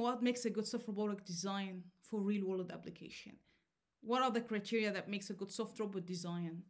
[0.00, 3.32] What makes a good soft robotic design for real world application?
[4.00, 6.62] What are the criteria that makes a good soft robot design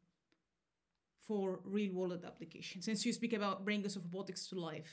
[1.29, 2.83] for real world application?
[2.83, 4.91] Since you speak about bringing soft robotics to life.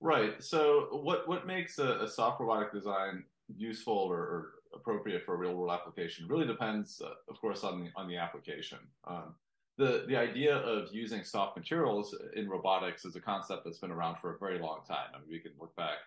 [0.00, 0.40] Right.
[0.40, 3.24] So what what makes a, a soft robotic design
[3.56, 7.74] useful or, or, appropriate for a real world application really depends, uh, of course, on
[7.80, 8.78] the on the application.
[9.08, 9.34] Um,
[9.78, 14.16] the the idea of using soft materials in robotics is a concept that's been around
[14.18, 15.08] for a very long time.
[15.14, 15.98] I mean, we can look back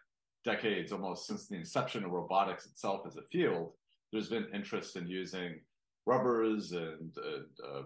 [0.43, 3.73] decades, almost since the inception of robotics itself as a field.
[4.11, 5.59] There's been interest in using
[6.05, 7.82] rubbers and uh,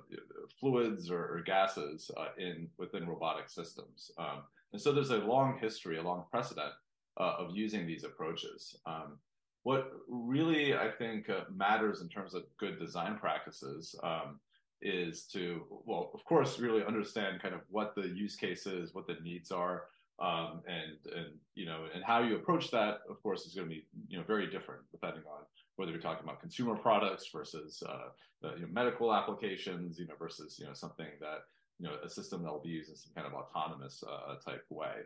[0.59, 4.11] fluids or, or gases uh, in within robotic systems.
[4.17, 6.73] Um, and so there's a long history, a long precedent
[7.19, 8.77] uh, of using these approaches.
[8.85, 9.17] Um,
[9.63, 14.39] what really I think uh, matters in terms of good design practices um,
[14.83, 19.07] is to, well, of course, really understand kind of what the use case is, what
[19.07, 19.83] the needs are,
[20.19, 23.73] um, and and you know, and how you approach that, of course, is going to
[23.73, 25.43] be you know very different depending on
[25.75, 30.57] whether you're talking about consumer products versus uh, you know, medical applications, you know, versus
[30.59, 31.45] you know something that
[31.79, 34.65] you know a system that will be used in some kind of autonomous uh, type
[34.69, 35.01] way.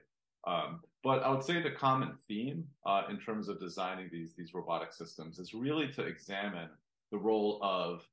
[0.46, 4.54] Um, but I would say the common theme uh, in terms of designing these these
[4.54, 6.70] robotic systems is really to examine
[7.12, 8.06] the role of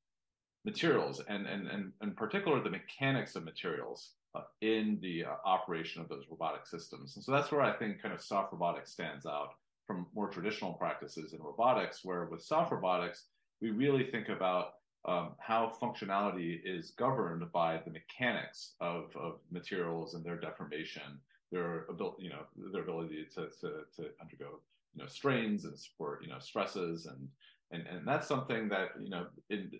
[0.65, 6.01] materials and and and in particular the mechanics of materials uh, in the uh, operation
[6.03, 7.17] of those robotic systems.
[7.17, 9.51] And so that's where I think kind of soft robotics stands out
[9.87, 13.27] from more traditional practices in robotics, where with soft robotics
[13.61, 14.75] we really think about
[15.07, 21.20] um, how functionality is governed by the mechanics of, of materials and their deformation,
[21.53, 22.41] their ability, you know,
[22.73, 24.61] their ability to, to, to undergo,
[24.95, 27.29] you know, strains and support, you know, stresses and,
[27.70, 29.70] and, and that's something that, you know, in,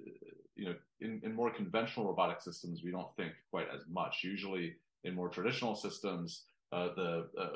[0.56, 4.22] you know, in, in more conventional robotic systems, we don't think quite as much.
[4.22, 4.74] Usually
[5.05, 7.48] in more traditional systems, uh, the, uh,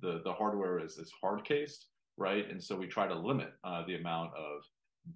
[0.00, 1.86] the, the hardware is, is hard cased,
[2.16, 2.48] right?
[2.50, 4.62] And so we try to limit uh, the amount of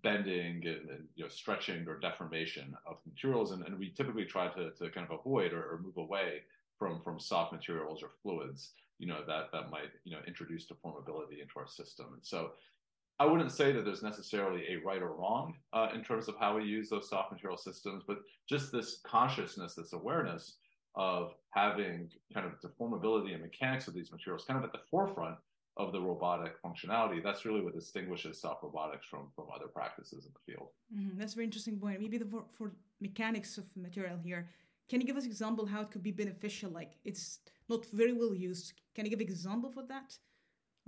[0.02, 4.48] bending and, and, you know stretching or deformation of materials and, and we typically try
[4.48, 6.42] to, to kind of avoid or, or, move away
[6.78, 11.40] from from soft materials or fluids you know that that might you know introduce deformability
[11.40, 12.50] into our system and so
[13.20, 16.56] i wouldn't say that there's necessarily a right or wrong uh, in terms of how
[16.56, 18.18] we use those soft material systems but
[18.48, 20.56] just this consciousness this awareness
[20.94, 25.36] of having kind of deformability and mechanics of these materials kind of at the forefront
[25.78, 27.22] of the robotic functionality.
[27.22, 30.70] That's really what distinguishes soft robotics from from other practices in the field.
[30.94, 31.18] Mm-hmm.
[31.18, 32.00] That's a very interesting point.
[32.00, 34.48] Maybe the for, for mechanics of material here.
[34.88, 36.70] Can you give us example how it could be beneficial?
[36.70, 38.72] Like it's not very well used.
[38.94, 40.18] Can you give example for that?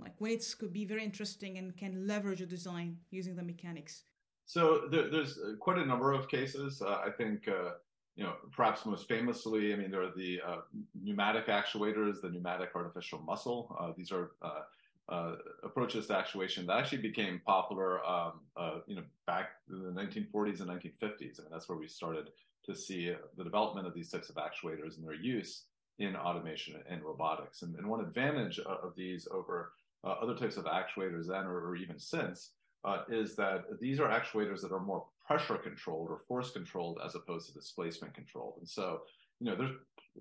[0.01, 4.03] Like when it could be very interesting and can leverage a design using the mechanics.
[4.45, 6.81] So there, there's uh, quite a number of cases.
[6.81, 7.71] Uh, I think uh,
[8.15, 10.57] you know, perhaps most famously, I mean, there are the uh,
[11.01, 13.75] pneumatic actuators, the pneumatic artificial muscle.
[13.79, 18.41] Uh, these are uh, approaches to actuation that actually became popular, um,
[18.87, 21.39] you know, back in the 1940s and 1950s.
[21.39, 22.29] I mean, that's where we started
[22.65, 25.63] to see the development of these types of actuators and their use
[25.99, 27.61] in automation and robotics.
[27.61, 29.71] And, and one advantage of these over
[30.03, 32.51] uh, other types of actuators then or, or even since
[32.83, 37.15] uh, is that these are actuators that are more pressure controlled or force controlled as
[37.15, 38.55] opposed to displacement controlled.
[38.57, 39.01] And so,
[39.39, 39.71] you know, there's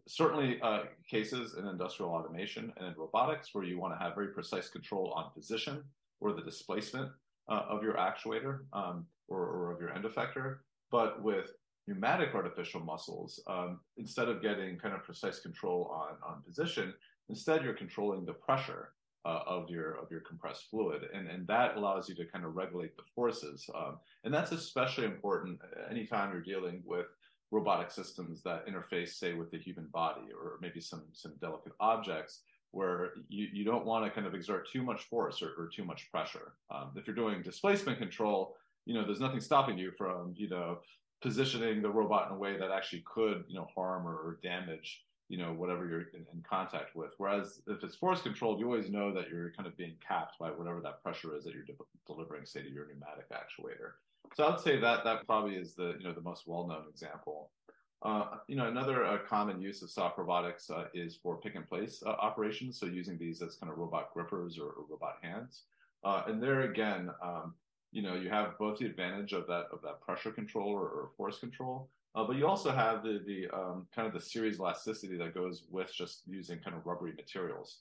[0.06, 4.28] certainly uh, cases in industrial automation and in robotics where you want to have very
[4.28, 5.82] precise control on position
[6.20, 7.10] or the displacement
[7.48, 10.58] uh, of your actuator um, or, or, of your end effector.
[10.90, 11.52] But with
[11.88, 16.94] pneumatic artificial muscles, um, instead of getting kind of precise control on, on position,
[17.28, 18.90] instead you're controlling the pressure
[19.24, 22.56] uh, of your of your compressed fluid, and and that allows you to kind of
[22.56, 25.58] regulate the forces, um, and that's especially important
[25.90, 27.06] anytime you're dealing with
[27.50, 32.42] robotic systems that interface, say, with the human body or maybe some some delicate objects
[32.72, 35.84] where you, you don't want to kind of exert too much force or, or too
[35.84, 36.52] much pressure.
[36.70, 38.54] Um, if you're doing displacement control,
[38.86, 40.78] you know, there's nothing stopping you from, you know,
[41.20, 45.38] positioning the robot in a way that actually could, you know, harm or damage, you
[45.38, 47.12] know, whatever you're in, in, contact with.
[47.16, 50.48] Whereas if it's force controlled, you always know that you're kind of being capped by
[50.48, 51.74] whatever that pressure is that you're de-
[52.04, 53.92] delivering, say, to your pneumatic actuator.
[54.34, 57.50] So I'd say that that probably is the you know the most well-known example.
[58.02, 61.68] Uh, you know, another uh, common use of soft robotics uh, is for pick and
[61.68, 62.80] place uh, operations.
[62.80, 65.62] So using these as kind of robot grippers or, or robot hands.
[66.02, 67.54] Uh, and there again, um,
[67.92, 71.10] you know, you have both the advantage of that of that pressure control or, or
[71.16, 75.16] force control, uh, but you also have the the um, kind of the series elasticity
[75.16, 77.78] that goes with just using kind of rubbery materials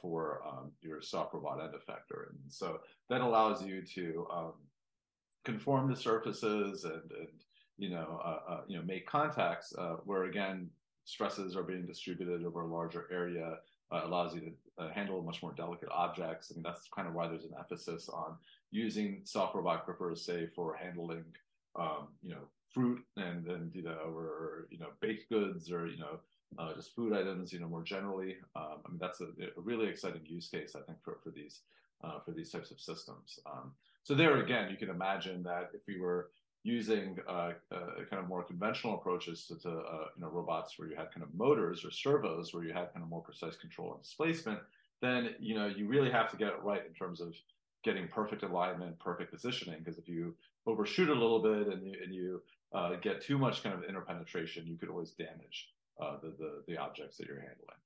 [0.00, 2.30] for um, your soft robot end effector.
[2.30, 2.78] And so
[3.10, 4.52] that allows you to um,
[5.44, 7.28] conform to surfaces and, and
[7.76, 10.70] you know, uh, uh, you know, make contacts uh, where again
[11.04, 13.58] stresses are being distributed over a larger area.
[13.94, 16.50] uh, allows you to uh, handle much more delicate objects.
[16.50, 18.36] I mean, that's kind of why there's an emphasis on
[18.70, 21.24] using soft robotic grippers, say, for handling,
[21.78, 22.42] um, you know,
[22.74, 26.18] fruit and then you know, or you know, baked goods or you know,
[26.58, 28.36] uh, just food items, you know, more generally.
[28.56, 31.60] Um, I mean, that's a, a, really exciting use case, I think, for for these
[32.02, 33.38] uh, for these types of systems.
[33.46, 33.72] Um,
[34.02, 36.30] so there again, you can imagine that if we were
[36.64, 40.88] using uh, uh, kind of more conventional approaches to, to uh, you know robots where
[40.88, 43.92] you had kind of motors or servos where you had kind of more precise control
[43.92, 44.58] and displacement,
[45.00, 47.34] then you know you really have to get it right in terms of
[47.84, 49.78] getting perfect alignment, perfect positioning.
[49.78, 50.34] Because if you
[50.66, 52.42] overshoot a little bit and you, and you
[52.74, 55.58] uh, get too much kind of interpenetration, you could always damage
[56.02, 57.80] uh, the, the the objects that you're handling.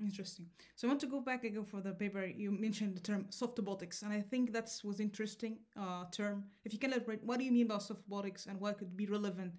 [0.00, 0.46] Interesting.
[0.76, 2.24] So I want to go back again for the paper.
[2.24, 6.44] You mentioned the term softbotics, and I think that was interesting uh, term.
[6.64, 9.54] If you can elaborate, what do you mean by softbotics, and what could be relevant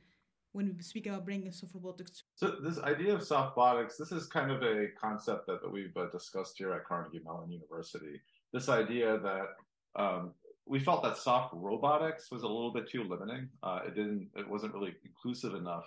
[0.54, 2.24] when we speak about bringing soft robotics?
[2.36, 6.10] So this idea of softbotics, this is kind of a concept that, that we've uh,
[6.12, 8.22] discussed here at Carnegie Mellon University.
[8.54, 9.48] This idea that
[9.96, 10.34] um,
[10.70, 13.50] we felt that soft robotics was a little bit too limiting.
[13.64, 15.86] Uh, it didn't, it wasn't really inclusive enough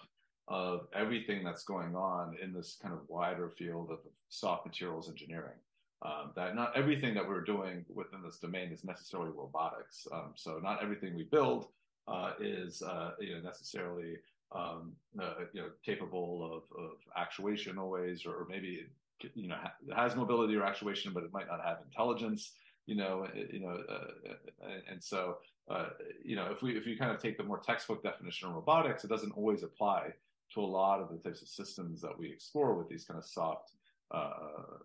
[0.48, 5.56] of everything that's going on in this kind of wider field of soft materials engineering.
[6.04, 10.08] Um, that not everything that we're doing within this domain is necessarily robotics.
[10.12, 11.68] Um, so not everything we build
[12.08, 14.16] uh, is uh, you know, necessarily
[14.50, 18.88] um, uh, you know capable of, of actuation always, or maybe
[19.20, 22.50] it, you know ha- has mobility or actuation, but it might not have intelligence.
[22.86, 25.38] You know, you know, uh, and so
[25.70, 25.90] uh,
[26.24, 29.04] you know if we if you kind of take the more textbook definition of robotics,
[29.04, 30.12] it doesn't always apply
[30.54, 33.24] to a lot of the types of systems that we explore with these kind of
[33.24, 33.72] soft
[34.12, 34.30] uh,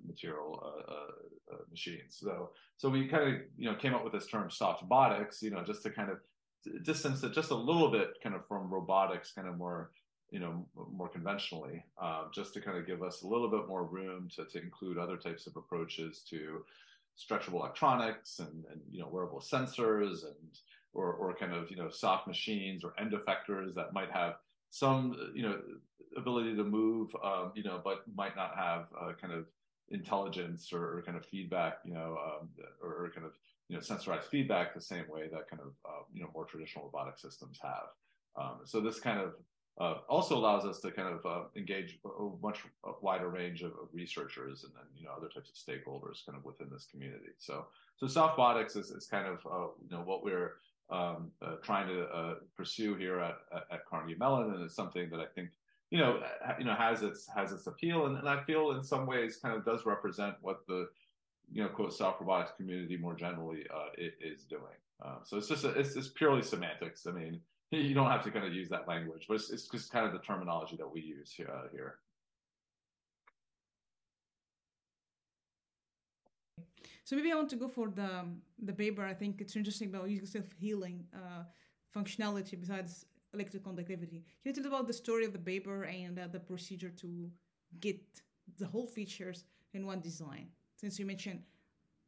[0.06, 2.18] material uh, uh, uh, machines.
[2.20, 5.64] So, so we kind of you know came up with this term softbotics, you know,
[5.64, 6.20] just to kind of
[6.84, 9.92] distance it just a little bit kind of from robotics, kind of more
[10.32, 13.84] you know more conventionally, um, just to kind of give us a little bit more
[13.84, 16.64] room to, to include other types of approaches to
[17.18, 20.60] stretchable electronics and, and you know wearable sensors and
[20.94, 24.36] or, or kind of you know soft machines or end effectors that might have
[24.70, 25.60] some you know
[26.16, 29.46] ability to move um, you know but might not have uh, kind of
[29.90, 32.50] intelligence or, or, kind of feedback you know um,
[32.82, 33.34] or, or, kind of
[33.70, 36.86] you know sensorized feedback the same way that kind of uh, you know more traditional
[36.86, 37.88] robotic systems have.
[38.40, 39.34] Um, so this kind of
[39.80, 42.64] uh, also allows us to kind of uh, engage a much
[43.02, 46.44] wider range of, of, researchers and then you know other types of stakeholders kind of
[46.44, 47.30] within this community.
[47.38, 50.54] So so softbotics is, is kind of uh, you know what we're
[50.90, 53.38] um, uh, trying to uh, pursue here at,
[53.72, 55.50] at, Carnegie Mellon, and it's something that I think
[55.92, 56.24] you know
[56.58, 59.56] you know has its has its appeal, and, and I feel in some ways kind
[59.56, 60.90] of does represent what the
[61.52, 64.64] you know quote soft robotics community more generally uh, is doing.
[65.24, 67.06] So it's just a, it's, it's purely semantics.
[67.06, 67.40] I mean,
[67.72, 70.14] you don't have to kind of use that language, but it's, it's just kind of
[70.14, 71.52] the terminology that we use here.
[71.54, 71.96] Uh, here.
[77.04, 78.26] So maybe I want to go for the
[78.62, 79.04] the paper.
[79.04, 81.44] I think it's interesting about using self healing uh,
[81.96, 84.24] functionality besides electric conductivity.
[84.44, 87.30] Can you tell about the story of the paper and uh, the procedure to
[87.80, 88.02] get
[88.58, 90.48] the whole features in one design?
[90.76, 91.42] Since you mentioned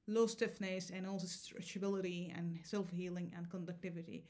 [0.09, 4.25] low stiffness and also stretchability and self healing and conductivity.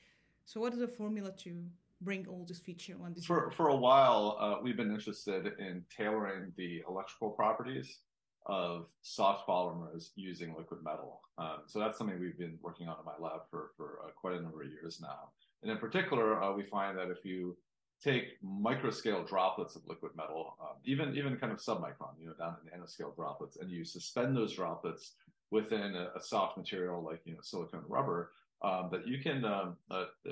[0.50, 1.64] So, what is the formula to
[2.02, 3.28] bring all this feature on design?
[3.28, 8.00] For for a while, uh, we've been interested in tailoring the electrical properties
[8.48, 11.22] of soft polymers using liquid metal.
[11.38, 14.38] Um, so that's something we've been working on in my lab for, for uh, quite
[14.38, 15.30] a number of years now.
[15.62, 17.56] And in particular, uh, we find that if you
[18.04, 22.56] take microscale droplets of liquid metal, um, even even kind of submicron, you know, down
[22.56, 25.12] to nanoscale droplets, and you suspend those droplets
[25.52, 29.78] within a, a soft material like you know silicone rubber, um, that you can um,
[29.90, 30.32] uh, uh,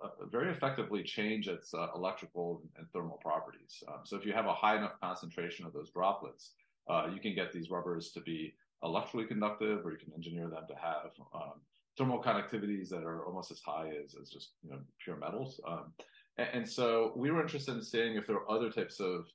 [0.00, 3.82] uh, very effectively change its uh, electrical and thermal properties.
[3.88, 6.52] Um, so if you have a high enough concentration of those droplets,
[6.88, 8.54] uh, you can get these rubbers to be
[8.84, 11.54] electrically conductive, or you can engineer them to have um,
[11.96, 15.60] thermal conductivities that are almost as high as, as just you know pure metals.
[15.66, 15.92] Um,
[16.38, 19.26] and, and, so we were interested in seeing if there are other types of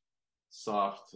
[0.50, 1.16] soft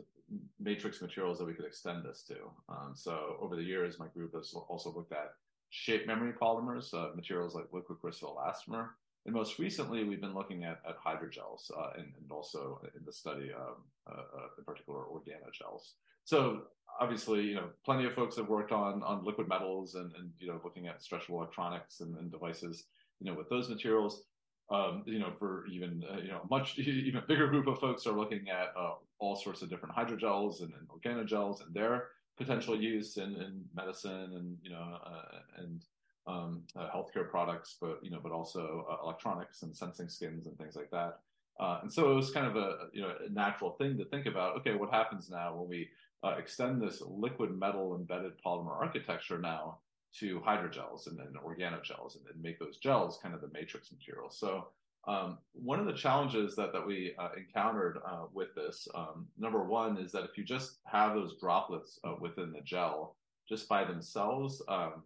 [0.60, 2.36] matrix materials that we could extend this to.
[2.70, 5.34] Um, so over the years, my group has also looked at
[5.74, 8.90] shape memory polymers, uh, materials like liquid crystal elastomer.
[9.26, 13.12] And most recently, we've been looking at, at hydrogels uh, and, and, also in the
[13.12, 13.78] study, um,
[14.08, 15.94] uh, in particular, organogels.
[16.26, 16.64] So
[17.00, 20.48] obviously, you know, plenty of folks have worked on on liquid metals and and you
[20.48, 22.86] know looking at stretchable electronics and, and devices,
[23.20, 24.26] you know, with those materials.
[24.70, 28.18] Um, you know, for even uh, you know much even bigger group of folks are
[28.18, 33.18] looking at uh, all sorts of different hydrogels and, and organogels and their potential use
[33.18, 35.84] in, in medicine and you know uh, and
[36.26, 40.58] um, uh, healthcare products, but you know, but also uh, electronics and sensing skins and
[40.58, 41.20] things like that.
[41.60, 44.26] Uh, and so it was kind of a you know a natural thing to think
[44.26, 44.58] about.
[44.58, 45.90] Okay, what happens now when we
[46.24, 49.80] uh, extend this liquid metal embedded polymer architecture now
[50.20, 54.30] to hydrogels and then organogels and, and make those gels kind of the matrix material.
[54.30, 54.68] So
[55.06, 59.64] um, one of the challenges that that we uh, encountered uh, with this, um, number
[59.64, 63.16] one, is that if you just have those droplets uh, within the gel
[63.48, 65.04] just by themselves, um,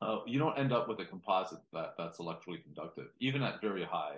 [0.00, 3.84] uh, you don't end up with a composite that, that's electrically conductive, even at very
[3.84, 4.16] high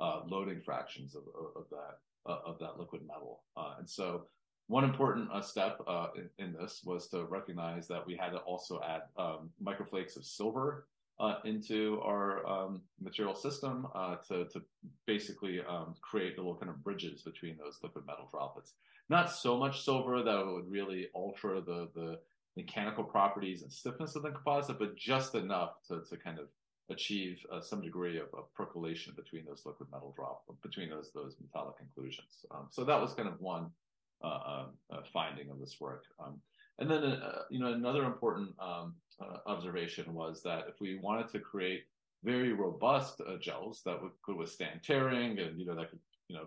[0.00, 1.98] uh, loading fractions of, of, of that
[2.30, 3.40] uh, of that liquid metal.
[3.78, 4.24] and so
[4.66, 5.80] one important step
[6.14, 10.26] in, in, this was to recognize that we had to also add um, microflakes of
[10.26, 10.86] silver
[11.20, 14.62] uh, into our um, material system uh, to, to
[15.06, 18.74] basically um, create little kind of bridges between those liquid metal droplets.
[19.10, 22.18] Not so much silver that would really alter the, the
[22.56, 26.46] mechanical properties and stiffness of the composite, but just enough to, to kind of
[26.90, 31.36] achieve uh, some degree of, of, percolation between those liquid metal drop between those those
[31.40, 32.46] metallic inclusions.
[32.50, 33.66] Um, so that was kind of one
[34.24, 36.04] uh, um, uh, finding of this work.
[36.18, 36.40] Um,
[36.78, 38.94] and then, uh, you know, another important um,
[39.46, 41.84] observation was that if we wanted to create
[42.24, 46.46] very robust gels that would, could withstand tearing and, you know, that could, you know,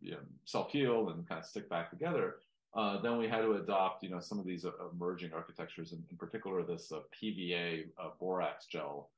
[0.00, 2.36] you know self-heal and kind of stick back together,
[2.74, 6.02] uh, then we had to adopt, you know, some of these uh, emerging architectures, in,
[6.10, 7.86] in particular this uh, PVA
[8.18, 9.10] borax gel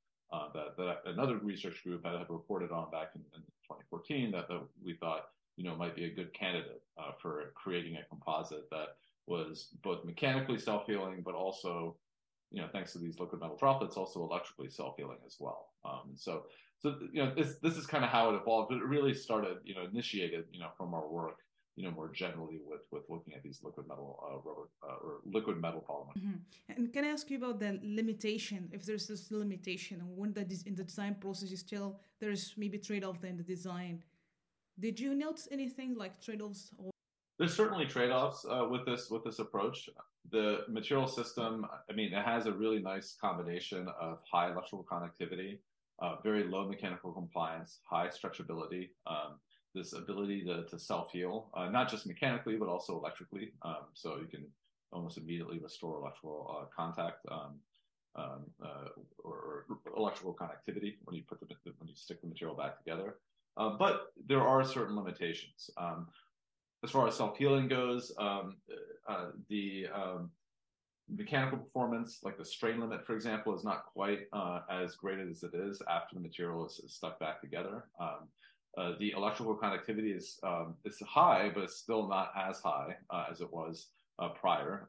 [0.54, 4.60] that, that another research group had, had reported on back in, in 2014 that, that
[4.84, 5.26] we thought
[5.60, 8.96] you know, might be a good candidate uh, for creating a composite that
[9.26, 11.96] was both mechanically self-healing, but also,
[12.50, 15.68] you know, thanks to these liquid metal droplets, also electrically self-healing as well.
[15.84, 16.44] Um, so,
[16.78, 18.70] so you know, this this is kind of how it evolved.
[18.70, 21.38] But it really started, you know, initiated, you know, from our work,
[21.76, 25.20] you know, more generally with with looking at these liquid metal uh, rubber uh, or
[25.24, 26.20] liquid metal polymers.
[26.20, 26.72] Mm-hmm.
[26.76, 28.68] And can I ask you about the limitation?
[28.72, 32.78] If there's this limitation, when that is in the design process, you still there's maybe
[32.78, 34.02] trade-off in the design
[34.80, 36.72] did you notice anything like trade-offs?
[36.78, 36.90] Or-
[37.38, 39.88] There's certainly trade-offs uh, with this with this approach.
[40.32, 45.60] The material system, I mean, it has a really nice combination of high electrical conductivity,
[45.98, 49.40] uh, very low mechanical compliance, high stretchability, um,
[49.74, 53.52] this ability to, to self-heal, uh, not just mechanically but also electrically.
[53.62, 54.46] Um, so you can
[54.92, 57.26] almost immediately restore electrical uh, contact.
[57.30, 57.54] Um,
[58.16, 58.88] um, uh,
[59.22, 61.46] or, or, electrical conductivity when you put the
[61.78, 63.18] when you stick the material back together.
[63.56, 65.70] Uh, but there are certain limitations.
[66.82, 68.56] As far as self healing goes, um,
[69.08, 70.30] uh, the um,
[71.08, 75.42] mechanical performance, like the strain limit, for example, is not quite uh, as great as
[75.42, 77.84] it is after the material is, is stuck back together.
[78.00, 78.28] Um,
[78.78, 83.26] uh, the electrical conductivity is um, is high, but it's still not as high uh,
[83.30, 83.88] as it was
[84.38, 84.86] prior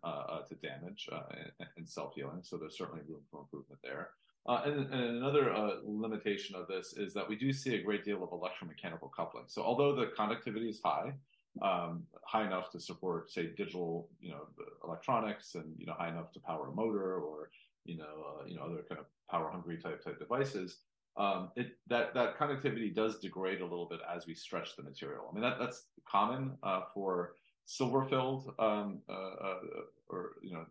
[0.49, 2.39] to damage and, and self healing.
[2.41, 4.09] So there's certainly room for improvement there.
[4.47, 8.03] Uh, and, and, another uh, limitation of this is that we do see a great
[8.03, 9.43] deal of electromechanical coupling.
[9.47, 11.13] So although the conductivity is high,
[11.61, 14.47] um, high enough to support, say, digital, you know,
[14.83, 17.49] electronics, and you know, high enough to power a motor or
[17.85, 20.77] you know, uh, you know, other kind of power-hungry type type devices,
[21.17, 25.27] um, it that that conductivity does degrade a little bit as we stretch the material.
[25.29, 27.33] I mean, that that's common uh, for
[27.65, 29.59] silver-filled um, uh, uh,
[30.09, 30.65] or you know,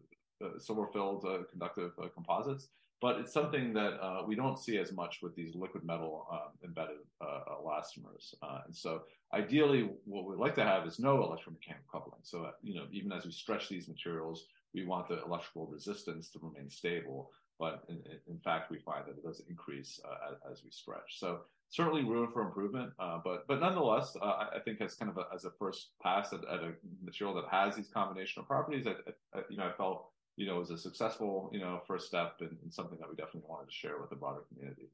[0.58, 2.68] silver-filled conductive composites
[3.00, 6.50] but it's something that uh, we don't see as much with these liquid metal um,
[6.62, 8.34] embedded uh, elastomers.
[8.42, 9.02] Uh, and so
[9.32, 12.20] ideally, what we'd like to have is no electromechanical coupling.
[12.22, 16.28] So, uh, you know, even as we stretch these materials, we want the electrical resistance
[16.30, 17.30] to remain stable.
[17.58, 21.18] But in, in fact, we find that it does increase uh, as, as, we stretch.
[21.18, 22.92] So certainly room for improvement.
[22.98, 26.40] Uh, but but nonetheless, I think as kind of a, as a first pass at,
[26.50, 26.72] at, a
[27.04, 28.92] material that has these combination of properties, I,
[29.34, 32.56] I, you know, I felt you know, was a successful, you know, first step and,
[32.62, 34.88] and something that we definitely wanted to share with the broader community.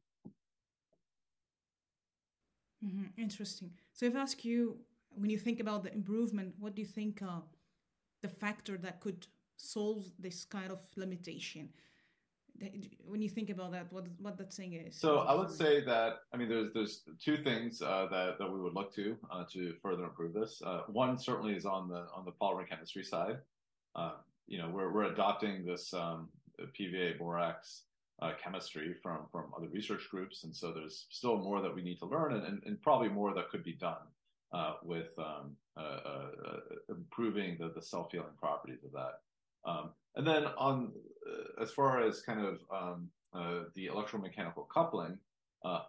[2.85, 3.05] Mm-hmm.
[3.16, 3.71] Interesting.
[3.93, 4.78] So if I ask you,
[5.11, 7.40] when you think about the improvement, what do you think uh,
[8.23, 9.26] the factor that could
[9.57, 11.71] solve this kind of limitation?
[13.05, 14.99] When you think about that, what what that thing is?
[14.99, 18.59] So I would say that I mean, there's there's two things uh, that that we
[18.59, 20.62] would look to uh, to further improve this.
[20.64, 23.38] Uh, one certainly is on the on the polymer chemistry side.
[24.47, 26.29] Uh, you know, we're, we're adopting this um,
[26.79, 27.83] PVA borax
[28.23, 30.45] uh, chemistry from, from other research groups.
[30.45, 33.35] And so there's still more that we need to learn and, and, and probably more
[33.35, 33.97] that could be done
[34.53, 39.21] uh, with um, uh, uh improving the, the self-healing properties of that.
[39.71, 40.93] Um, and then on,
[41.29, 45.19] uh, as far as kind of um, uh, the electromechanical coupling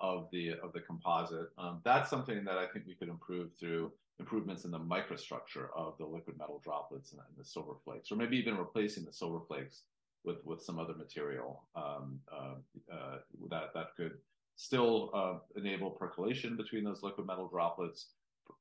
[0.01, 3.91] of the, of the composite, um, that's something that I think we could improve through
[4.19, 8.37] improvements in the microstructure of the liquid metal droplets and, the silver flakes, or maybe
[8.37, 9.83] even replacing the silver flakes
[10.23, 12.55] with with some other material um, uh,
[12.91, 13.17] uh,
[13.49, 14.17] that that could
[14.55, 18.07] still uh, enable percolation between those liquid metal droplets,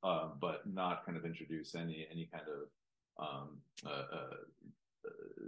[0.02, 3.48] uh, but not kind of introduce any any kind of um,
[3.86, 4.36] uh, uh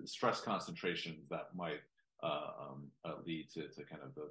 [0.05, 1.98] stress concentrations that might uh, um, uh,
[3.27, 4.29] lead to, kind of the,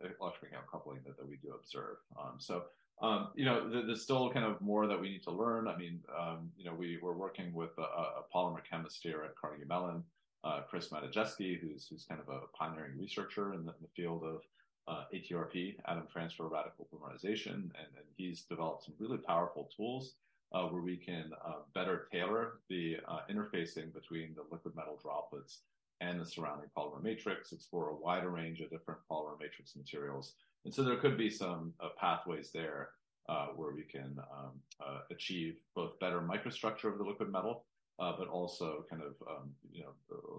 [0.00, 1.96] the electromechanical coupling that, we do observe.
[2.18, 2.64] Um, so
[3.02, 5.68] um, you know, there's still kind of more that we need to learn.
[5.68, 9.64] I mean, um, you know, we, we're working with a, polymer chemist here at Carnegie
[9.66, 10.04] Mellon,
[10.44, 14.42] uh, Chris Matyjaszewski, who's, kind of a pioneering researcher in the, field of
[14.86, 20.16] uh, ATRP, atom transfer radical polymerization, and, he's developed some really powerful tools
[20.52, 25.60] uh, where we can uh, better tailor the uh, interfacing between the liquid metal droplets
[26.00, 30.34] and the surrounding polymer matrix, explore a wider range of different polymer matrix materials.
[30.64, 32.90] And so there could be some uh, pathways there
[33.28, 34.52] uh, where we can um,
[34.84, 37.64] uh, achieve both better microstructure of the liquid metal,
[37.98, 39.92] but also kind of um, you know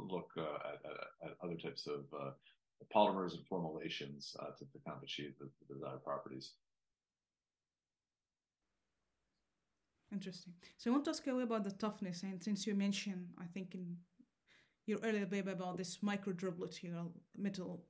[0.10, 0.82] look at,
[1.44, 2.06] other types of
[2.94, 6.52] polymers and formulations to, kind of achieve the, the desired properties.
[10.12, 10.54] Interesting.
[10.78, 13.74] So I want to ask you about the toughness, and since you mentioned, I think
[13.74, 13.96] in
[14.86, 16.80] your earlier paper about this micro droplet
[17.38, 17.84] metal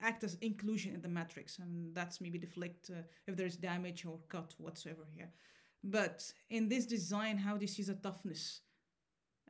[0.00, 4.18] act as inclusion in the matrix, and that's maybe deflect uh, if there's damage or
[4.28, 5.30] cut whatsoever here.
[5.82, 8.60] But in this design, how do you see the toughness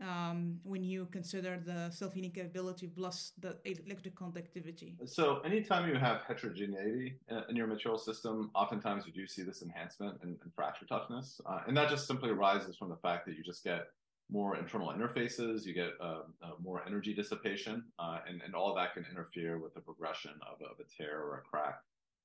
[0.01, 4.97] um, when you consider the self-healing capability plus the electric conductivity.
[5.07, 10.21] So anytime you have heterogeneity in your material system, oftentimes you do see this enhancement
[10.23, 11.41] in, in fracture toughness.
[11.47, 13.87] Uh, and that just simply arises from the fact that you just get
[14.31, 18.95] more internal interfaces, you get uh, uh, more energy dissipation, uh, and, and all that
[18.95, 21.81] can interfere with the progression of, of a tear or a crack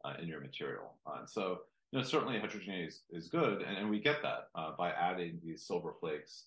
[0.06, 0.94] uh, in your material.
[1.06, 1.60] Uh, and so,
[1.92, 5.64] you know, certainly heterogeneity is, is good, and, and we get that by adding these
[5.64, 6.46] silver flakes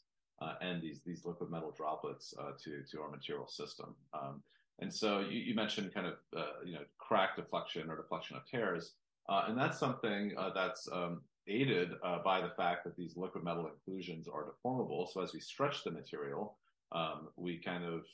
[0.60, 3.94] and these these liquid metal droplets to to our material system.
[4.12, 4.42] Um,
[4.82, 8.44] and so you, you, mentioned kind of uh, you know crack deflection or deflection of
[8.46, 8.92] tears,
[9.28, 13.44] uh, and that's something uh, that's um, aided uh, by the fact that these liquid
[13.44, 15.12] metal inclusions are deformable.
[15.12, 16.56] So as we stretch the material,
[16.92, 18.04] um, we kind of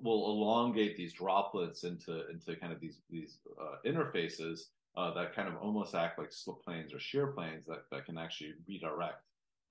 [0.00, 3.38] will elongate these droplets into into kind of these these
[3.86, 8.18] interfaces that kind of almost act like slip planes or shear planes that, that can
[8.18, 9.22] actually redirect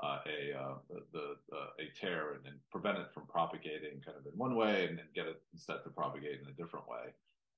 [0.04, 0.76] uh, a uh,
[1.12, 4.86] the uh, a tear and, and, prevent it from propagating kind of in one way
[4.88, 7.10] and then get it instead to propagate in a different way.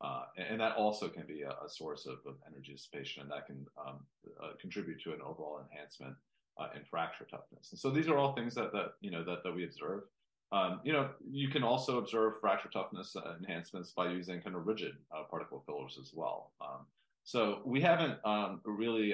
[0.01, 3.29] Uh, and, and, that also can be a, a source of, of, energy dissipation, and
[3.29, 3.99] that can um,
[4.41, 6.15] uh, contribute to an overall enhancement
[6.57, 7.71] uh, in fracture toughness.
[7.71, 10.03] And so these are all things that that you know that that we observe.
[10.51, 14.93] Um, you know, you can also observe fracture toughness enhancements by using kind of rigid
[15.29, 16.51] particle fillers as well.
[16.61, 16.85] Um,
[17.23, 19.13] so we haven't um, really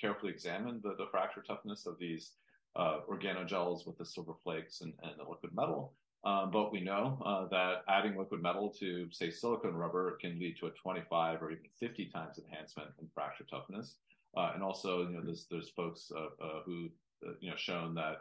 [0.00, 2.32] carefully examined the, the fracture toughness of these
[2.76, 5.92] uh, organogels with the silver flakes and, and the liquid metal.
[6.26, 10.56] Um, but we know uh, that adding liquid metal to, say, silicone rubber can lead
[10.58, 13.94] to a 25 or even 50 times enhancement in fracture toughness.
[14.36, 16.88] Uh, and also, you know, there's there's folks uh, uh, who,
[17.24, 18.16] uh, you know, shown that,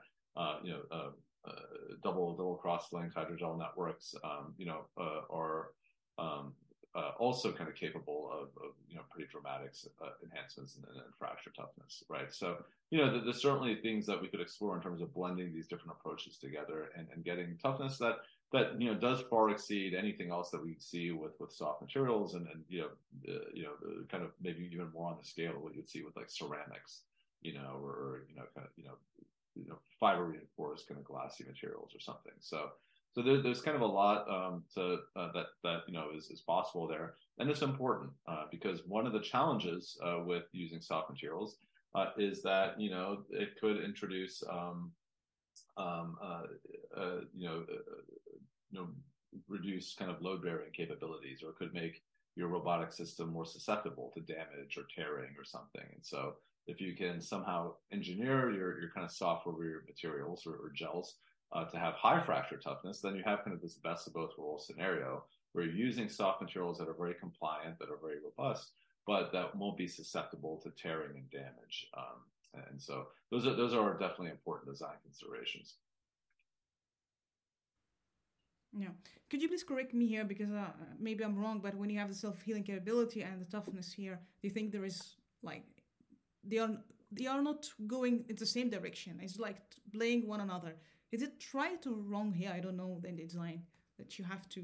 [0.64, 1.14] you know,
[2.04, 5.72] double double cross linked hydrogel networks, um, you know, are
[6.20, 6.54] um,
[6.96, 10.84] uh, also kind of capable of, of, you know pretty dramatic uh, enhancements in,
[11.20, 12.34] fracture toughness, right?
[12.34, 12.58] So
[12.90, 15.92] you know there's certainly things that we could explore in terms of blending these different
[16.00, 18.20] approaches together and, and getting toughness that
[18.54, 22.36] that you know does far exceed anything else that we see with with soft materials
[22.36, 22.90] and and you know
[23.28, 23.72] uh, you know
[24.10, 27.02] kind of maybe even more on the scale of what you'd see with like ceramics,
[27.42, 28.96] you know, or, or you know kind of you know
[29.56, 32.34] you know fiber reinforced kind of glassy materials or something.
[32.40, 32.70] So
[33.16, 36.30] so there, there's kind of a lot um, to, uh, that that you know is,
[36.30, 40.82] is possible there, and it's important uh, because one of the challenges uh, with using
[40.82, 41.58] soft materials
[41.96, 44.92] uh, is that you know it could introduce um,
[45.78, 46.44] um, uh,
[47.00, 47.64] uh, you know
[48.72, 48.88] you know
[49.48, 52.04] reduce kind of load bearing capabilities, or could make
[52.36, 55.86] your robotic system more susceptible to damage or tearing or something.
[55.94, 56.34] And so
[56.68, 61.16] if you can somehow engineer your your kind of software materials or, or gels
[61.52, 64.32] uh, to have high fracture toughness, then you have kind of this best of both
[64.38, 68.72] worlds scenario where you're using soft materials that are very compliant, that are very robust,
[69.08, 71.88] but that won't be susceptible to tearing and damage.
[71.96, 72.20] Um,
[72.70, 75.76] and so those are those are definitely important design considerations.
[78.78, 78.90] Yeah.
[79.30, 82.10] Could you please correct me here because uh, maybe I'm wrong, but when you have
[82.10, 85.64] the self healing capability and the toughness here, do you think there is like
[86.44, 86.72] they are
[87.12, 89.20] they are not going in the same direction?
[89.22, 89.58] It's like
[89.94, 90.76] playing one another.
[91.12, 92.52] Is it right or wrong here?
[92.54, 93.64] I don't know the design
[93.98, 94.62] that you have to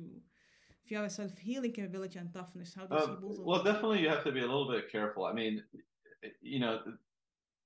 [0.84, 3.40] if you have a self healing capability and toughness, how do you um, see both
[3.40, 5.26] Well, definitely you have to be a little bit careful.
[5.26, 5.64] I mean,
[6.42, 6.80] you know,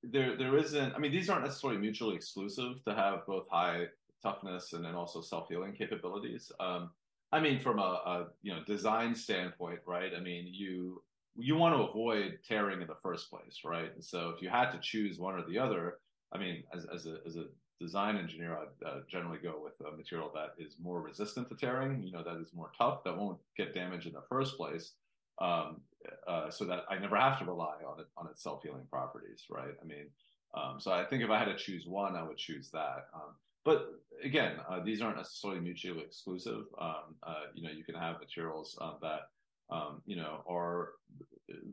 [0.03, 0.93] there there isn't.
[0.93, 3.87] I mean, these aren't necessarily mutually exclusive to have both high
[4.21, 6.51] toughness and then also self healing capabilities.
[6.59, 6.91] Um,
[7.31, 10.11] I mean, from a, a, you know design standpoint, right?
[10.15, 11.01] I mean, you
[11.37, 13.93] you want to avoid tearing in the first place, right?
[13.93, 15.99] And so if you had to choose one or the other,
[16.33, 17.45] I mean, as as a as a
[17.79, 22.01] design engineer, I'd uh, generally go with a material that is more resistant to tearing.
[22.03, 24.93] You know, that is more tough, that won't get damaged in the first place,
[25.41, 25.81] um,
[26.27, 29.45] uh, so that I never have to rely on it on its self healing properties,
[29.49, 29.73] right?
[29.81, 30.05] I mean,
[30.53, 33.07] um, so I think if I had to choose one, I would choose that.
[33.13, 33.35] Um,
[33.65, 33.87] but
[34.23, 36.65] again, uh, these aren't necessarily mutually exclusive.
[36.79, 39.21] Um, uh, you know, you can have materials um, that
[39.69, 40.89] um, you know are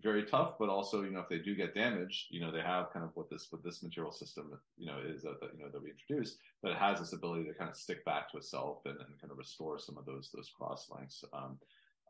[0.02, 2.92] very tough, but also you know if they do get damaged, you know they have
[2.92, 5.70] kind of what this what this material system you know is that, that you know
[5.70, 8.98] that we introduced that has this ability to kind of stick back to itself and,
[8.98, 11.24] and kind of restore some of those those cross links.
[11.32, 11.58] Um,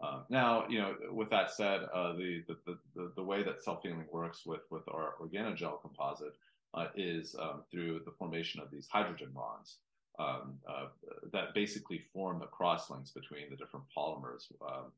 [0.03, 3.83] uh, now, you know, with that said, uh, the, the, the the way that self
[3.83, 6.35] healing works with with our organogel composite
[6.75, 9.77] uh, is um, through the formation of these hydrogen bonds
[10.18, 10.87] um, uh,
[11.33, 14.92] that basically form the cross links between the different polymers, um,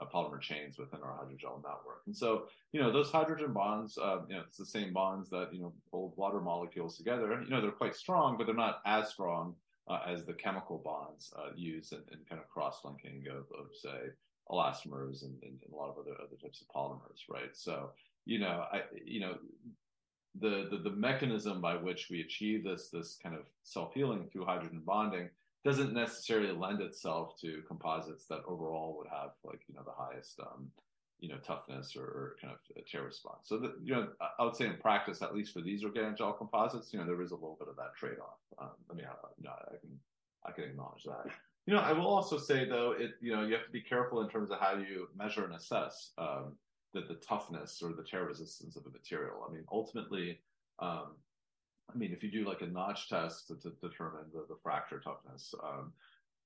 [0.00, 2.02] uh, polymer chains within our hydrogel network.
[2.06, 5.48] And so, you know, those hydrogen bonds, uh, you know, it's the same bonds that,
[5.52, 7.42] you know, hold water molecules together.
[7.42, 9.54] You know, they're quite strong, but they're not as strong
[9.88, 13.66] uh, as the chemical bonds uh, used in, in, kind of cross linking of, of,
[13.74, 14.10] say,
[14.50, 17.54] elastomers and, and, and a lot of other, other types of polymers, right?
[17.54, 17.90] So,
[18.24, 19.34] you know, I, you know,
[20.38, 24.44] the, the, the mechanism by which we achieve this this kind of self healing through
[24.44, 25.28] hydrogen bonding
[25.64, 30.40] doesn't necessarily lend itself to composites that overall would have like you know the highest
[30.40, 30.70] um,
[31.20, 33.40] you know toughness or, or kind of tear response.
[33.44, 36.92] So that you know I would say in practice, at least for these organogel composites,
[36.92, 38.38] you know there is a little bit of that trade off.
[38.58, 39.98] Um, I mean, I, I can
[40.46, 41.26] I can acknowledge that.
[41.66, 44.22] You know, I will also say though, it you know you have to be careful
[44.22, 46.12] in terms of how you measure and assess.
[46.18, 46.56] Um,
[46.92, 49.46] the, the toughness or the tear resistance of a material.
[49.48, 50.40] I mean, ultimately,
[50.80, 51.14] um,
[51.92, 55.00] I mean, if you do like a notch test to, to determine the, the fracture
[55.00, 55.92] toughness, um,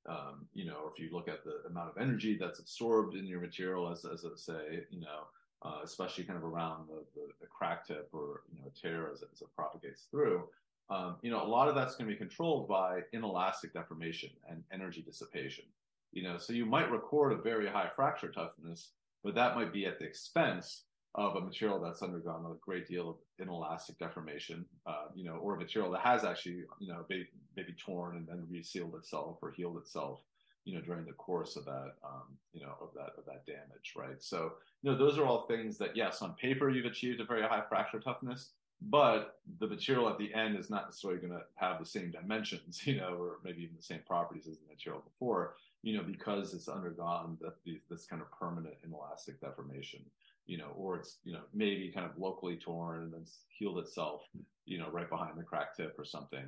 [0.09, 3.27] um, you know, or if you look at the amount of energy that's absorbed in
[3.27, 5.25] your material as, as a, say, you know,
[5.63, 9.23] uh, especially kind of around the, the, the, crack tip or, you know, tear as
[9.23, 10.45] it, as it propagates through,
[10.91, 14.63] um, you know, a lot of that's going to be controlled by inelastic deformation and
[14.73, 15.65] energy dissipation.
[16.13, 18.91] You know, so you might record a very high fracture toughness,
[19.23, 20.83] but that might be at the expense
[21.15, 25.55] of a material that's undergone a great deal of inelastic deformation, uh, you know, or
[25.55, 29.53] a material that has actually, you know, maybe, maybe torn and then resealed itself or
[29.53, 30.21] healed itself,
[30.65, 33.95] you know, during the course of that, um, you know, of that of that damage,
[33.97, 34.21] right?
[34.21, 37.43] So, you know, those are all things that, yes, on paper you've achieved a very
[37.43, 38.51] high fracture toughness,
[38.83, 42.81] but the material at the end is not necessarily going to have the same dimensions,
[42.87, 46.55] you know, or maybe even the same properties as the material before you know, because
[46.55, 47.53] it's undergone that
[47.91, 50.01] this kind of permanent inelastic deformation,
[50.47, 54.23] you know, or it's, you know, maybe kind of locally torn and then healed itself,
[54.67, 56.45] you know, right behind the crack tip or something,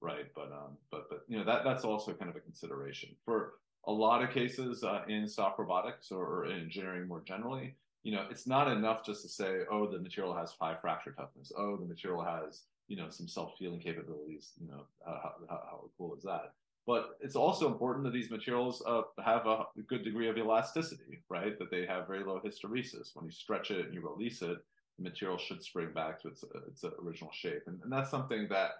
[0.00, 0.26] right?
[0.34, 3.54] But, um, but, but, you know, that, that's also kind of a consideration for
[3.86, 7.74] a lot of cases uh, in soft robotics or, in engineering more generally.
[8.02, 11.52] You know, it's not enough just to say, oh, the material has high fracture toughness.
[11.56, 14.52] Oh, the material has, you know, some self-healing capabilities.
[14.60, 16.54] You know, how, how, how cool is that?
[16.90, 21.56] But it's also important that these materials uh, have a good degree of elasticity, right?
[21.60, 23.14] That they have very low hysteresis.
[23.14, 24.58] When you stretch it and you release it,
[24.98, 28.70] the material should spring back to its its original shape, and, and that's something that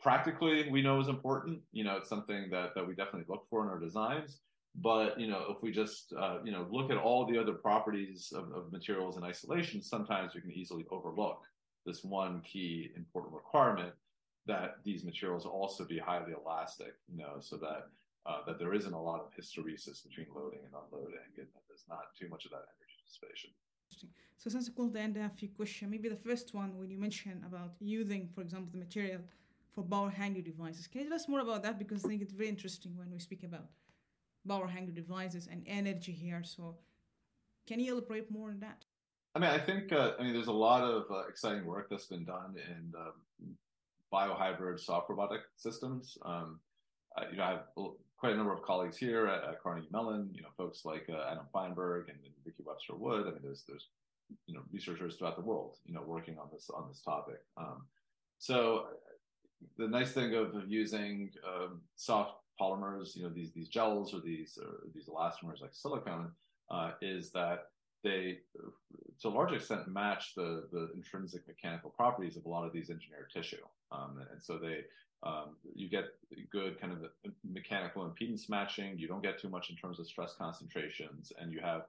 [0.00, 1.58] practically we know is important.
[1.72, 4.38] You know, it's something that that we definitely look for in our designs.
[4.76, 8.32] But you know, if we just uh, you know look at all the other properties
[8.32, 11.40] of, of materials in isolation, sometimes we can easily overlook
[11.86, 13.94] this one key important requirement
[14.46, 17.88] that these materials also be highly elastic, you know, so that
[18.24, 21.84] uh, that there isn't a lot of hysteresis between loading and unloading, and that there's
[21.88, 23.50] not too much of that energy dissipation.
[24.38, 25.90] So since I called the end, I have a few questions.
[25.90, 29.20] Maybe the first one, when you mentioned about using, for example, the material
[29.72, 31.78] for biohybrid devices, can you tell us more about that?
[31.78, 33.66] Because I think it's very interesting when we speak about
[34.48, 36.42] biohybrid devices and energy here.
[36.44, 36.76] So
[37.66, 38.84] can you elaborate more on that?
[39.34, 42.06] I mean, I think uh, I mean there's a lot of uh, exciting work that's
[42.06, 43.56] been done in um,
[44.12, 46.18] biohybrid soft robotic systems.
[46.24, 46.60] Um,
[47.16, 47.62] uh, you know, I have
[48.18, 50.30] quite a number of colleagues here at, at Carnegie Mellon.
[50.32, 53.26] You know, folks like uh, Adam Feinberg and, and Vickie Webster-Wood.
[53.26, 53.88] I mean, there's there's
[54.46, 57.40] you know researchers throughout the world, you know, working on this on this topic.
[57.56, 57.82] Um,
[58.38, 58.86] so
[59.78, 64.20] the nice thing of, of using um, soft polymers, you know, these these gels or
[64.20, 66.30] these or these elastomers like silicone,
[66.70, 67.71] uh, is that
[68.02, 68.38] they,
[69.20, 72.90] to a large extent, match the the intrinsic mechanical properties of a lot of these
[72.90, 73.64] engineered tissue.
[73.90, 74.80] Um, and so they,
[75.22, 76.04] um, you get
[76.50, 77.04] good kind of
[77.44, 78.98] mechanical impedance matching.
[78.98, 81.82] You don't get too much in terms of stress concentrations, and you have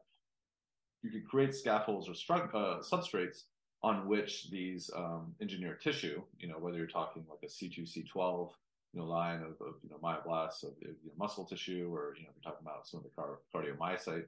[1.02, 3.44] you can create scaffolds or stru- uh, substrates
[3.82, 8.52] on which these um, engineered tissue, you know, whether you're talking like a C2, C12
[8.94, 12.24] you know line of, of you know myoblasts of you know, muscle tissue, or you
[12.24, 14.26] know if you're talking about some of the car- cardiomyocyte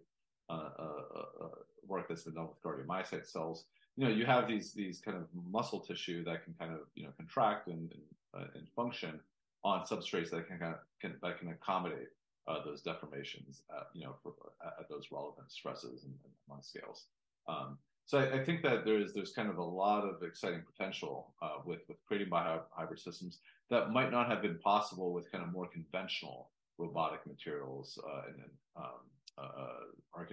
[1.88, 3.66] work that's been done with cardiomyocyte cells.
[3.98, 7.04] You know, you have these these kind of muscle tissue that can kind of you
[7.04, 7.92] know contract and
[8.34, 9.20] and, and function
[9.64, 12.10] on substrates that can kind of can, that can accommodate
[12.48, 14.34] uh, those deformations, at, you know, for,
[14.80, 16.14] at, those relevant stresses and,
[16.52, 17.06] and scales.
[17.48, 21.34] Um, so I, I, think that there's there's kind of a lot of exciting potential
[21.42, 23.40] uh, with with creating biohybrid systems
[23.72, 28.36] that might not have been possible with kind of more conventional robotic materials uh, and,
[28.36, 28.84] and um,
[29.38, 29.65] uh,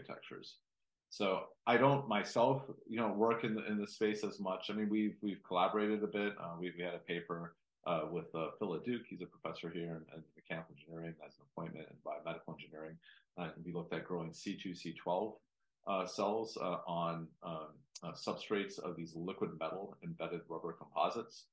[0.02, 0.56] architectures.
[1.10, 4.70] So I don't myself, you know, work in the in the space as much.
[4.70, 6.34] I mean, we've we've collaborated a bit.
[6.40, 7.54] Uh, we we had a paper
[7.86, 9.02] uh, with uh, Phil LeDuc.
[9.08, 12.96] He's a professor here in, in, mechanical engineering as an appointment in biomedical engineering.
[13.36, 15.34] Uh, and we looked at growing C2, C12
[15.86, 17.68] uh, cells uh, on um,
[18.02, 21.44] uh, substrates of these liquid metal embedded rubber composites,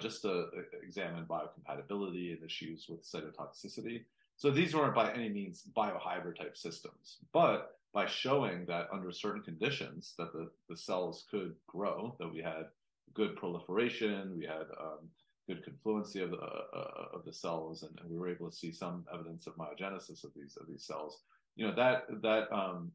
[0.00, 0.48] just to
[0.82, 4.02] examine biocompatibility and issues with cytotoxicity.
[4.36, 9.42] So these weren't by any means biohybrid type systems, but by showing that under certain
[9.42, 12.66] conditions that the, the cells could grow, that we had
[13.12, 15.02] good proliferation, we had um,
[15.48, 18.56] good confluency of the, uh, uh, of the cells, and, and, we were able to
[18.56, 21.22] see some evidence of myogenesis of these of these cells.
[21.56, 22.92] You know that that um,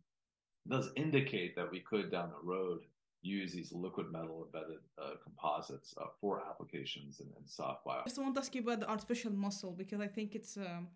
[0.70, 2.80] does indicate that we could down the road
[3.22, 8.00] use these liquid metal embedded uh, composites uh, for applications in, in, soft bio.
[8.00, 10.88] I just want to ask you about the artificial muscle because I think it's um,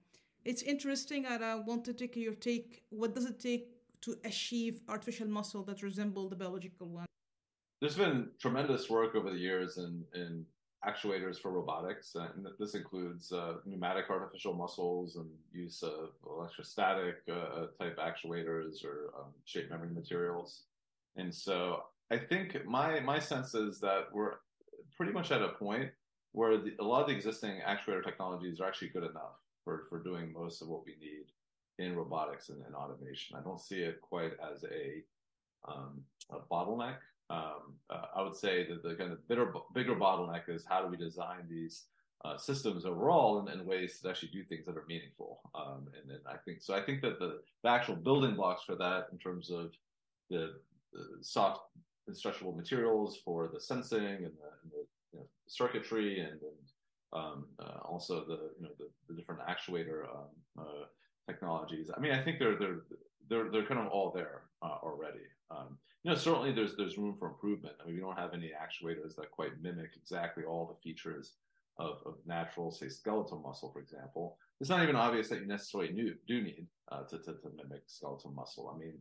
[0.46, 2.84] it's interesting, and I want to take your take.
[2.90, 7.06] What does it take to achieve artificial muscle that resemble the biological one?
[7.82, 10.46] There's been tremendous work over the years in in
[10.86, 17.68] actuators for robotics, and this includes uh, pneumatic artificial muscles and use of electrostatic uh,
[17.80, 20.64] type actuators or um, shape memory materials.
[21.16, 24.36] And so I think my my sense is that we're
[24.96, 25.90] pretty much at a point
[26.32, 30.00] where the, a lot of the existing actuator technologies are actually good enough for, for
[30.00, 31.26] doing most of what we need
[31.80, 33.38] in robotics and, and automation.
[33.38, 35.04] I don't see it quite as a,
[35.68, 36.98] um, a bottleneck
[37.30, 40.88] um, uh, I would say that the kind of bigger, bigger bottleneck is how do
[40.88, 41.86] we design these
[42.24, 45.40] uh, systems overall in, in, ways to actually do things that are meaningful.
[45.54, 46.74] Um, and then I think so.
[46.74, 49.74] I think that the, the, actual building blocks for that, in terms of
[50.30, 50.56] the,
[50.94, 51.62] the soft
[52.08, 57.14] and stretchable materials for the sensing and the, and the you know, circuitry, and, and
[57.14, 58.72] um, uh, also the you know
[59.10, 60.86] the different actuator um, uh,
[61.28, 61.90] technologies.
[61.96, 62.80] I mean, I think they're they're
[63.30, 65.26] they're they're kind of all there uh, already.
[65.52, 67.76] Um, you know, certainly there's there's room for improvement.
[67.82, 71.34] I mean, we don't have any actuators that quite mimic exactly all the features
[71.80, 74.38] of, of natural, say, skeletal muscle, for example.
[74.60, 77.84] It's not even obvious that you necessarily do, do need uh, to, to, to mimic
[77.86, 78.74] skeletal muscle.
[78.74, 78.94] I mean,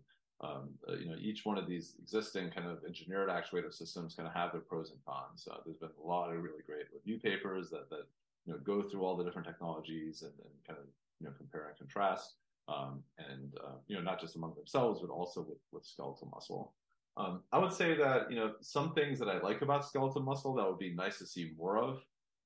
[0.43, 4.29] um, uh, you know, each one of these existing kind of engineered actuator systems kind
[4.29, 5.49] of have their pros and cons.
[5.51, 8.05] Uh, there's been a lot of really great review papers that that
[8.45, 10.85] you know go through all the different technologies and, and kind of
[11.20, 12.35] you know compare and contrast
[12.68, 16.72] um, and uh, you know not just among themselves but also with, with skeletal muscle.
[17.16, 20.55] Um, I would say that you know some things that I like about skeletal muscle
[20.55, 22.00] that would be nice to see more of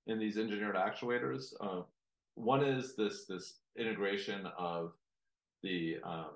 [0.06, 1.52] in these engineered actuators.
[1.61, 1.83] Uh,
[2.35, 4.92] one is this this integration of
[5.62, 6.30] the um,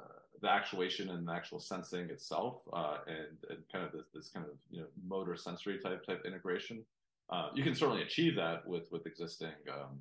[0.00, 4.28] uh, the actuation and the actual sensing itself, uh, and, and kind of this, this
[4.28, 6.84] kind of you know motor sensory type type integration.
[7.30, 9.98] Uh, you can certainly achieve that with with existing um,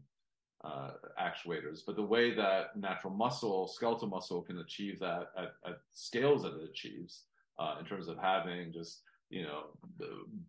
[0.64, 1.80] uh, actuators.
[1.86, 6.54] But the way that natural muscle, skeletal muscle, can achieve that at, at scales that
[6.54, 7.24] it achieves,
[7.60, 9.64] uh, in terms of having just you know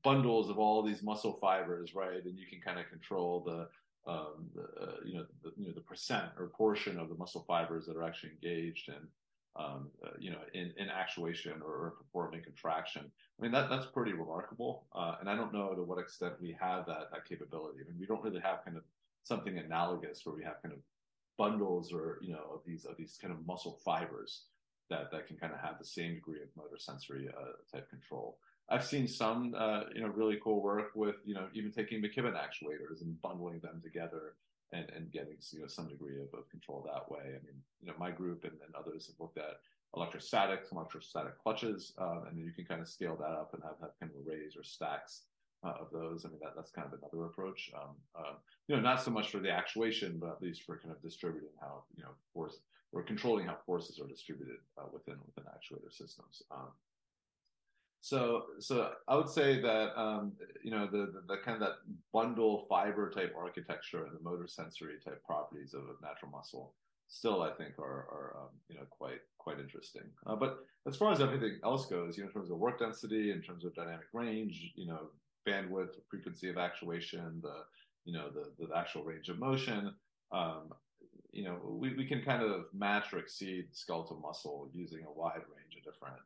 [0.03, 2.25] bundles of all these muscle fibers, right?
[2.25, 3.69] And you can kind of control the
[4.11, 7.45] um, the, uh, you know the, you know the percent or portion of the muscle
[7.47, 9.07] fibers that are actually engaged in
[9.55, 13.05] um, uh, you know in, in actuation or, or, performing contraction.
[13.39, 16.57] I mean that that's pretty remarkable, uh, and I don't know to what extent we
[16.61, 17.79] have that that capability.
[17.81, 18.83] I mean we don't really have kind of
[19.25, 20.81] something analogous where we have kind of
[21.39, 24.43] bundles or you know of these of these kind of muscle fibers
[24.91, 28.39] that that can kind of have the same degree of motor sensory uh, type control.
[28.69, 32.35] I've seen some uh, you know really cool work with you know even taking McKibben
[32.35, 34.35] actuators and bundling them together
[34.73, 37.23] and, and getting you know some degree of, of control that way.
[37.27, 39.61] I mean you know my group and, and others have looked at
[39.95, 43.77] electrostatics, electrostatic clutches, um, and then you can kind of scale that up and have,
[43.81, 45.23] have kind of arrays or stacks
[45.65, 46.25] uh, of those.
[46.25, 47.71] I mean, that, that's kind of another approach.
[47.75, 48.35] Um, uh,
[48.69, 51.51] you know, not so much for the actuation, but at least for kind of distributing
[51.61, 52.59] how you know force
[52.93, 56.43] or controlling how forces are distributed uh, within within actuator systems.
[56.51, 56.69] Um,
[58.01, 61.77] so, so I would say that um, you know the, the, the kind of that
[62.13, 66.75] bundle fiber type architecture and the motor sensory type properties of, of natural muscle
[67.13, 70.03] still I think are, are um, you know quite quite interesting.
[70.27, 73.31] Uh, but as far as everything else goes, you know, in terms of work density,
[73.31, 75.11] in terms of dynamic range, you know,
[75.47, 77.65] bandwidth, frequency of actuation, the
[78.05, 79.95] you know, the, the actual range of motion.
[80.33, 80.73] Um,
[81.33, 85.43] you know, we, we can kind of match or exceed skeletal muscle using a wide
[85.57, 86.21] range of different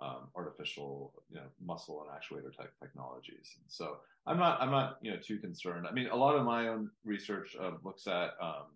[0.00, 3.56] um, artificial, you know, muscle and actuator type technologies.
[3.56, 5.86] And so I'm not, I'm not, you know, too concerned.
[5.86, 8.66] I mean, a lot of my own research uh, looks at um,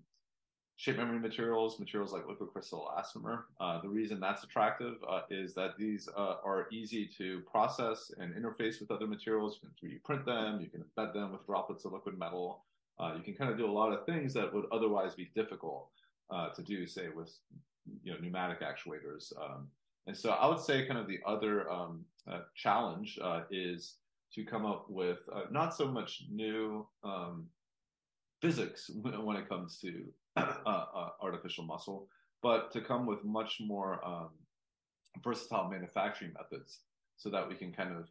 [0.82, 3.44] shape memory materials, materials like liquid crystal elastomer.
[3.60, 8.34] Uh, the reason that's attractive uh, is that these uh, are easy to process and
[8.34, 9.60] interface with other materials.
[9.62, 12.64] You can 3D print them, you can embed them with droplets of liquid metal.
[12.98, 15.88] Uh, you can kind of do a lot of things that would otherwise be difficult
[16.32, 17.32] uh, to do, say, with
[18.02, 19.32] you know pneumatic actuators.
[19.40, 19.68] Um,
[20.08, 23.20] and so I would say kind of the other um, uh, challenge
[23.52, 23.98] is
[24.34, 25.18] to come up with
[25.52, 27.46] not so much new um,
[28.40, 32.08] physics when it comes to uh, uh, artificial muscle,
[32.42, 34.30] but to come with much more um,
[35.22, 36.80] versatile manufacturing methods
[37.16, 38.08] so that we can kind of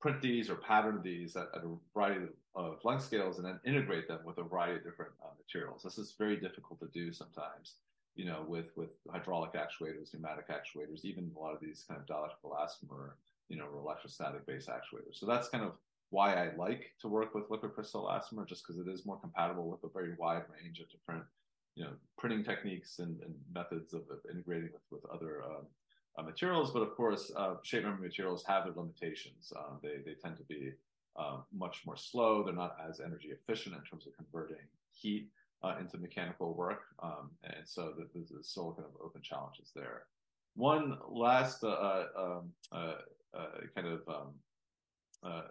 [0.00, 4.06] print these or pattern these at, at a variety of length scales and then integrate
[4.06, 5.82] them with a variety of different uh, materials.
[5.82, 7.74] This is very difficult to do sometimes,
[8.14, 12.06] you know, with with hydraulic actuators, pneumatic actuators, even a lot of these kind of
[12.06, 13.12] dielectric elastomer,
[13.48, 15.14] you know, or electrostatic based actuators.
[15.14, 15.72] So that's kind of
[16.10, 19.68] why I like to work with liquid crystal elastomer, just because it is more compatible
[19.68, 21.24] with a very wide range of different,
[21.78, 25.64] you know, printing techniques and, and methods of, of, integrating with, with other um,
[26.18, 26.72] uh, materials.
[26.72, 29.52] But of course, uh, shape memory materials have their limitations.
[29.56, 30.72] Um, they, they tend to be
[31.16, 32.42] uh, much more slow.
[32.42, 34.56] They're not as energy efficient in terms of converting
[34.90, 35.28] heat
[35.62, 36.82] uh, into mechanical work.
[37.00, 40.02] Um, and so there's still kind of open challenges there.
[40.56, 42.52] One last uh, uh, um,
[43.76, 45.42] kind of um,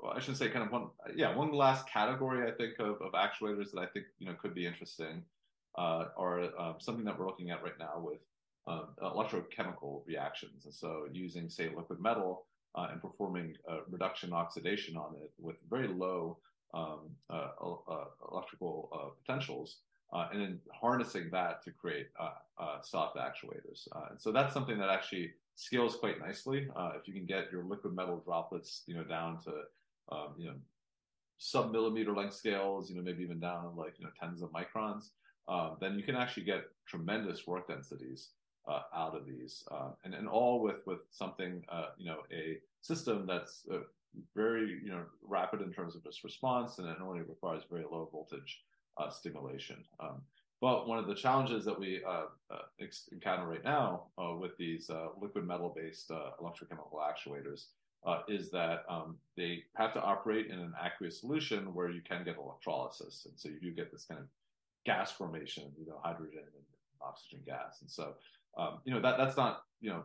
[0.00, 3.12] well, I shouldn't say kind of one, yeah, one last category I think of, of
[3.12, 5.22] actuators that I think you know could be interesting
[5.76, 8.18] uh, are um, something that we're looking at right now with
[8.66, 10.64] um, electrochemical reactions.
[10.64, 13.56] And so using say liquid metal uh, and performing
[13.88, 16.38] reduction oxidation on it with very low
[16.72, 19.78] um, uh, uh electrical uh, potentials.
[20.12, 22.08] Uh, and then harnessing that to create
[22.82, 23.86] soft actuators.
[24.10, 26.68] and so that's something that actually scales quite nicely.
[26.96, 29.52] if you can get your liquid metal droplets, you know, down to
[30.10, 30.54] um, you know,
[31.38, 35.10] sub millimeter length scales, you know, maybe even down like, you know, tens of microns,
[35.48, 38.30] um, then you can actually get tremendous work densities
[38.68, 39.64] uh, out of these.
[39.70, 43.78] Uh, and, and all with, with something, uh, you know, a system that's uh,
[44.34, 48.08] very, you know, rapid in terms of its response and it only requires very low
[48.12, 48.62] voltage
[48.98, 49.82] uh, stimulation.
[49.98, 50.20] Um,
[50.60, 52.24] but one of the challenges that we uh,
[53.12, 54.08] encounter right now
[54.38, 57.68] with these liquid metal based electrochemical actuators
[58.06, 62.24] uh, is that um, they have to operate in an aqueous solution where you can
[62.24, 63.26] get electrolysis.
[63.28, 64.26] And so you do get this kind of
[64.86, 66.64] gas formation, you know, hydrogen and
[67.02, 67.78] oxygen gas.
[67.82, 68.14] And so,
[68.56, 70.04] um, you know, that that's not, you know,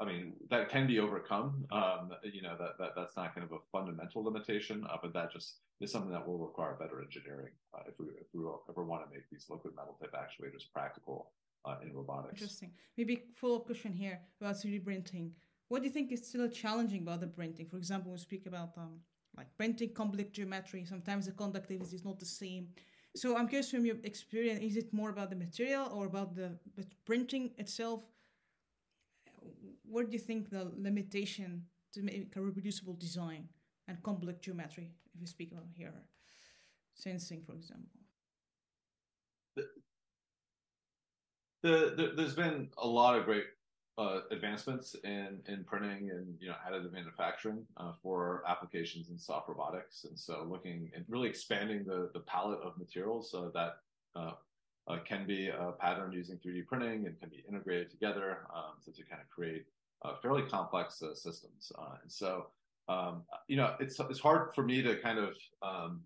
[0.00, 1.66] I mean, that can be overcome.
[1.70, 5.30] Um, you know, that, that that's not kind of a fundamental limitation, uh, but that
[5.30, 9.06] just is something that will require better engineering uh, if we if we ever want
[9.06, 11.32] to make these liquid metal type actuators practical
[11.66, 12.40] uh, in robotics.
[12.40, 12.70] Interesting.
[12.96, 15.32] Maybe follow up question here about 3D printing.
[15.70, 17.66] What do you think is still challenging about the printing?
[17.66, 18.98] For example, we speak about um,
[19.36, 20.84] like printing complex geometry.
[20.84, 22.66] Sometimes the conductivity is not the same.
[23.14, 26.58] So I'm curious from your experience, is it more about the material or about the,
[27.06, 28.02] printing itself?
[29.84, 33.48] What do you think the limitation to make a reproducible design
[33.86, 35.94] and complex geometry, if you speak about here,
[36.94, 38.00] sensing, for example?
[41.62, 43.44] The, the, there's been a lot of great
[44.00, 49.46] uh, advancements in in printing and you know additive manufacturing uh, for applications in soft
[49.46, 53.76] robotics, and so looking and really expanding the the palette of materials so that
[54.16, 54.32] uh,
[54.88, 59.02] uh can be patterned using 3D printing and can be integrated together um, so to
[59.02, 59.66] kind of create
[60.02, 61.70] uh, fairly complex uh, systems.
[62.02, 62.46] and so
[62.88, 66.00] um, you know it's it's hard for me to kind of um,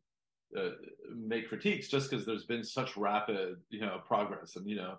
[1.15, 4.97] make critiques just because there's been such rapid you know progress and you know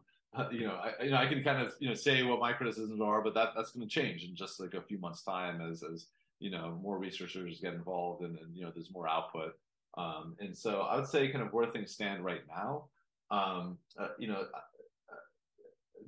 [0.52, 3.02] you know, I, you know, I can kind of, you know, say what my criticisms
[3.02, 5.84] are, but that that's going to change in just like a few months' time as
[5.84, 6.08] as
[6.40, 9.58] you know more researchers get involved and, and you know there's more output.
[9.98, 12.86] Um, and so I would say kind of where things stand right now,
[13.32, 15.16] um, uh, you know, uh,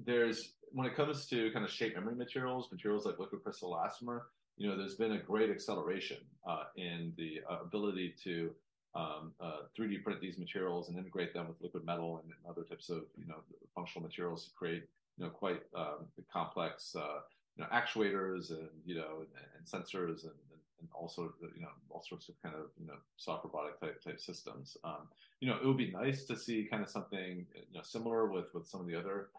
[0.06, 4.24] there's when it comes to kind of shape memory materials, materials like liquid crystal elastomer,
[4.58, 6.18] you know, there's been a great acceleration
[6.48, 8.52] uh, in the uh, ability to
[8.96, 12.64] um, uh, 3D print these materials and integrate them with liquid metal and, and, other
[12.64, 13.36] types of you know
[13.76, 14.84] functional materials to create
[15.18, 17.20] you know quite um, complex uh,
[17.56, 19.28] you know actuators and you know and,
[19.58, 20.32] and sensors and,
[20.80, 24.20] and, also you know all sorts of kind of you know soft robotic type type
[24.20, 24.78] systems.
[24.84, 25.08] Um,
[25.42, 28.46] you know it would be nice to see kind of something you know similar with
[28.54, 29.30] with some of the other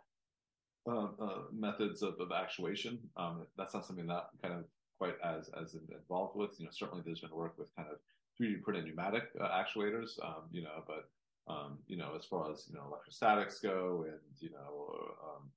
[0.87, 2.99] uh, uh methods of, of actuation.
[3.17, 4.65] Um, that's not something that kind of
[4.99, 6.59] quite as as involved with.
[6.59, 7.99] You know certainly there's been work with kind of
[8.41, 11.09] 3D printed pneumatic uh, actuators, um, you know, but
[11.49, 15.51] um, you know, as far as you know, electrostatics go, and you know, um,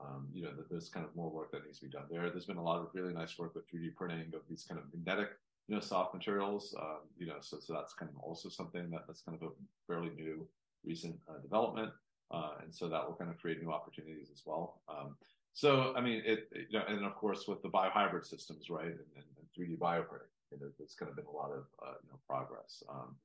[0.00, 2.28] um, you know, there's kind of more work that needs to be done there.
[2.30, 4.86] There's been a lot of really nice work with 3D printing of these kind of
[4.92, 5.30] magnetic,
[5.68, 6.74] you know, soft materials.
[6.78, 9.52] Um, you know, so so that's kind of also something that that's kind of a
[9.86, 10.46] fairly new
[10.84, 11.92] recent uh, development,
[12.30, 14.80] uh, and so that will kind of create new opportunities as well.
[14.88, 15.16] Um,
[15.56, 18.98] so I mean, it, you know, and of course with the biohybrid systems, right, and,
[19.16, 22.10] and, and 3D bioprinting, you know, there's kind of been a lot of uh, you
[22.10, 23.16] know progress, um,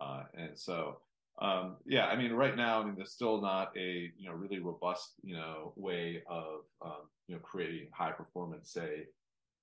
[0.00, 0.98] uh, and so.
[1.38, 4.58] Um, yeah, I mean, right now, I mean, there's still not a you know really
[4.58, 9.08] robust you know way of um, you know creating high performance, say,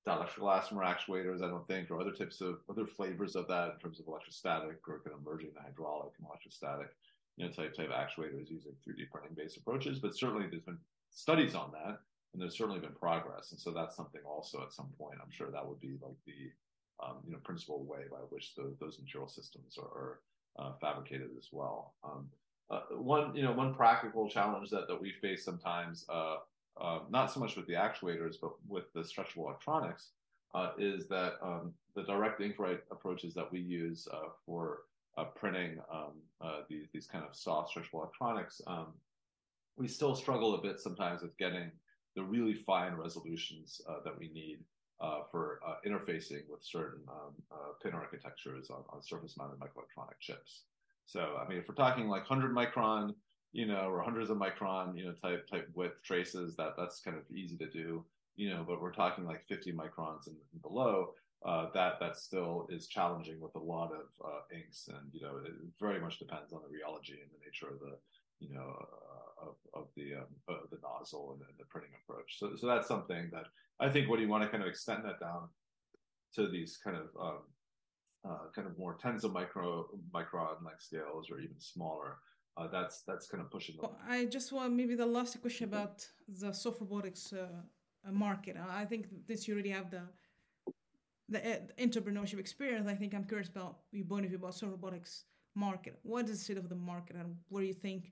[0.07, 1.41] dielectric actuators.
[1.41, 4.87] I don't think, or other types of other flavors of that in terms of electrostatic
[4.87, 6.89] or kind of merging the hydraulic and electrostatic
[7.37, 9.97] you know type type actuators using 3D printing based approaches.
[9.97, 10.77] But certainly, there's been
[11.09, 11.99] studies on that,
[12.33, 13.51] and there's certainly been progress.
[13.51, 16.51] And so that's something also at some point, I'm sure that would be like the
[17.03, 20.19] um, you know principal way by which the, those material systems are,
[20.59, 21.95] uh, fabricated as well.
[22.03, 22.27] Um,
[22.69, 26.37] uh, one, you know, one practical challenge that, that we face sometimes, uh,
[26.79, 30.09] uh not so much with the actuators, but with the stretchable electronics,
[30.53, 34.81] uh, is that um, the direct ink-write approaches that we use uh, for
[35.35, 36.13] printing um,
[36.69, 38.87] these, these kind of soft stretchable electronics, um,
[39.75, 41.71] we still struggle a bit sometimes with getting
[42.15, 44.59] the really fine resolutions that we need
[45.03, 50.17] uh, for uh, interfacing with certain um, uh, pin architectures on, on surface mounted microelectronic
[50.21, 50.61] chips.
[51.05, 53.13] So, I mean, if we're talking like 100 micron,
[53.51, 57.17] you know, or hundreds of micron, you know, type type width traces, that that's kind
[57.17, 58.05] of easy to do,
[58.35, 58.63] you know.
[58.65, 61.09] But we're talking like 50 microns and, and below,
[61.45, 65.37] uh, that that still is challenging with a lot of uh, inks, and you know,
[65.45, 67.97] it very much depends on the rheology and the nature of the
[68.47, 72.39] you know, uh, of, of the um, of the nozzle and, and, the printing approach.
[72.39, 73.45] So, so that's something that
[73.79, 75.49] I think when you want to kind of extend that down
[76.35, 77.41] to these kind of um,
[78.27, 82.17] uh, kind of more tens of micro micron like scales or even smaller,
[82.57, 83.75] uh, that's that's kind of pushing.
[83.81, 87.47] The- I just want maybe the last question about the soft robotics uh,
[88.11, 88.57] market.
[88.83, 90.03] I think since you already have the
[91.29, 94.71] the uh, entrepreneurship experience, I think I'm curious about your point of view about soft
[94.71, 95.25] robotics
[95.55, 95.99] market.
[96.03, 98.11] What is the state of the market, and where do you think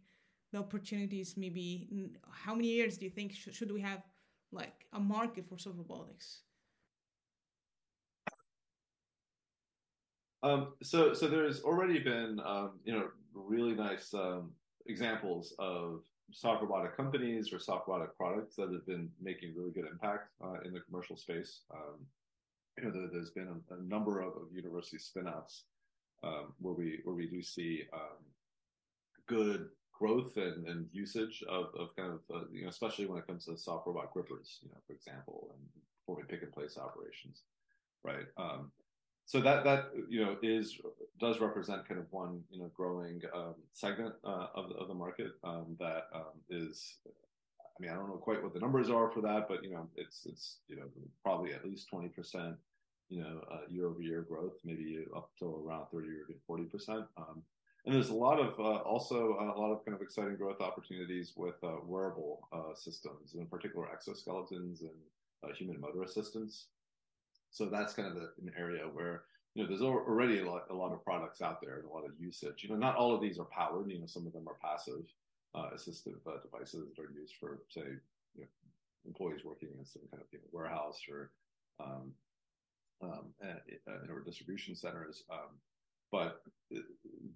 [0.51, 4.03] the opportunities maybe how many years do you think sh- should we have
[4.51, 6.41] like a market for soft robotics
[10.43, 14.51] um, so so there's already been um, you know really nice um,
[14.87, 19.85] examples of soft robotic companies or soft robotic products that have been making really good
[19.91, 21.61] impact uh, in the commercial space.
[21.73, 21.99] Um,
[22.77, 25.63] you know, there, has been a, a number of, of university spinouts
[26.23, 28.23] um, where we where we do see um,
[29.27, 29.67] good
[30.01, 33.45] growth and, and usage of, of kind of uh, you know especially when it comes
[33.45, 35.61] to soft robot grippers you know for example and
[35.99, 37.43] performing pick and place operations
[38.03, 38.25] right?
[38.37, 38.71] Um,
[39.25, 40.77] so that that you know is
[41.19, 44.93] does represent kind of one you know growing um, segment uh, of, the, of the
[44.93, 49.09] market um, that um, is I mean I don't know quite what the numbers are
[49.11, 50.87] for that but you know it's it's you know
[51.23, 52.55] probably at least 20 percent
[53.09, 57.05] you know uh, year over year growth maybe up to around 30 or 40 percent.
[57.17, 57.43] Um,
[57.85, 60.61] and there's a lot of uh, also uh, a lot of kind of exciting growth
[60.61, 64.91] opportunities with uh, wearable uh, systems, in particular exoskeletons and
[65.43, 66.67] uh, human motor assistance.
[67.49, 69.23] So that's kind of the, an area where
[69.55, 72.05] you know there's already a lot, a lot of products out there and a lot
[72.05, 72.63] of usage.
[72.63, 73.89] You know, not all of these are powered.
[73.89, 75.03] You know, some of them are passive
[75.55, 77.81] uh, assistive devices that are used for, say,
[78.35, 78.47] you know,
[79.07, 81.31] employees working in some kind of you know, warehouse or
[81.79, 82.13] um,
[83.01, 83.33] um,
[84.07, 85.23] or distribution centers.
[85.31, 85.57] Um,
[86.11, 86.41] but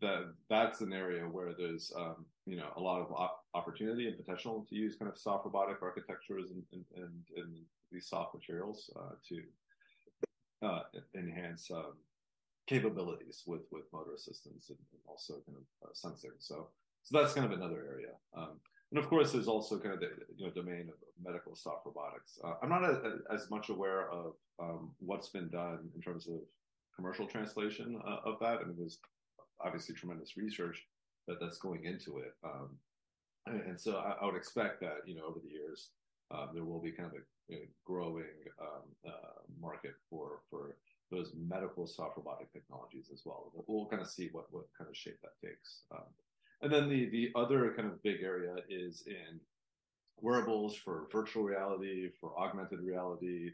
[0.02, 4.18] that that's an area where there's um, you know a lot of op- opportunity and
[4.18, 7.56] potential to use kind of soft robotic architectures and, and, and, and
[7.92, 9.42] these soft materials uh, to
[10.68, 10.82] uh,
[11.16, 11.94] enhance um,
[12.68, 16.32] capabilities with with motor assistance and, and also kind of uh, sensing.
[16.40, 16.68] So
[17.04, 18.14] so that's kind of another area.
[18.36, 18.60] Um,
[18.92, 22.40] and of course, there's also kind of the you know domain of medical soft robotics.
[22.44, 26.28] Uh, I'm not a, a, as much aware of um, what's been done in terms
[26.28, 26.40] of
[26.96, 28.60] commercial translation uh, of that.
[28.62, 29.00] I mean, there's
[29.64, 30.84] obviously tremendous research
[31.28, 32.34] that that's going into it.
[32.44, 32.78] Um,
[33.48, 35.90] and, so I, I, would expect that, you know, over the years,
[36.32, 37.16] um, there will be kind of
[37.52, 38.26] a, growing
[38.60, 40.76] um, uh, market for, for
[41.12, 43.52] those medical soft robotic technologies as well.
[43.68, 45.82] We'll kind of see what, what kind of shape that takes.
[45.92, 46.08] Um,
[46.62, 49.40] and then the, the other kind of big area is in
[50.20, 53.52] wearables for virtual reality, for augmented reality,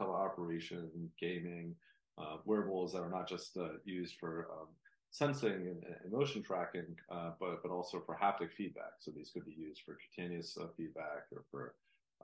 [0.00, 0.88] teleoperation,
[1.20, 1.74] gaming,
[2.18, 4.68] uh, wearables that are not just uh, used for um,
[5.10, 8.92] sensing and, and, motion tracking, uh, but but also for haptic feedback.
[8.98, 11.74] So these could be used for cutaneous uh, feedback or for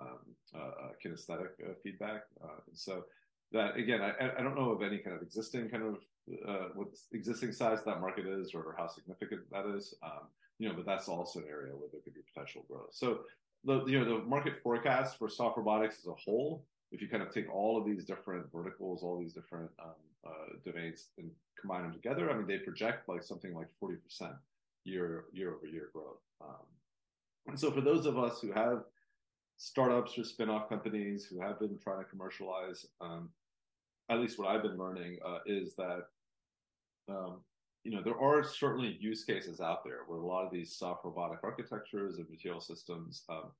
[0.01, 0.19] um,
[0.55, 1.51] uh, uh, kinesthetic
[1.83, 2.23] feedback.
[2.41, 3.05] and so
[3.53, 5.97] that again, I, I don't know of any kind of existing kind of
[6.75, 9.95] what existing size that market is or how significant that is.
[10.03, 10.29] Um,
[10.59, 12.91] you know, but that's also an area where there could be potential growth.
[12.93, 13.21] So
[13.65, 17.23] the you know the market forecast for soft robotics as a whole, if you kind
[17.23, 19.91] of take all of these different verticals, all these different um,
[20.27, 21.31] uh, domains, and
[21.61, 24.35] combine them together, I mean, they project like something like forty percent
[24.85, 26.21] year year over year growth.
[26.41, 26.67] Um,
[27.49, 28.85] and so for those of us who have
[29.57, 33.29] startups or spin-off companies who have been trying to commercialize, um,
[34.11, 36.07] at least what I've been learning uh, is that
[37.09, 37.41] um,
[37.85, 41.05] you know there are certainly use cases out there where a lot of these soft
[41.05, 43.51] robotic architectures and material systems um,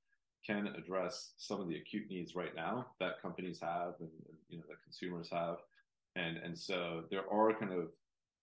[0.45, 4.09] can address some of the acute needs right now that companies have and,
[4.49, 5.57] you know that consumers have,
[6.15, 7.89] and and so there are kind of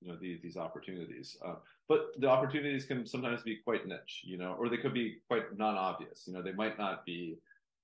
[0.00, 1.54] you know these these opportunities, uh,
[1.88, 5.56] but the opportunities can sometimes be quite niche, you know, or they could be quite
[5.56, 6.24] non-obvious.
[6.26, 7.36] You know, they might not be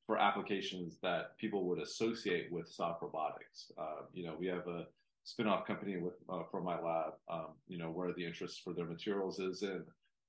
[0.07, 3.73] for applications that people would associate with soft robotics.
[3.77, 4.87] Uh, you know, we have a
[5.25, 8.85] spin-off company with uh, from my lab, um, you know, where the interest for their
[8.87, 9.83] materials is in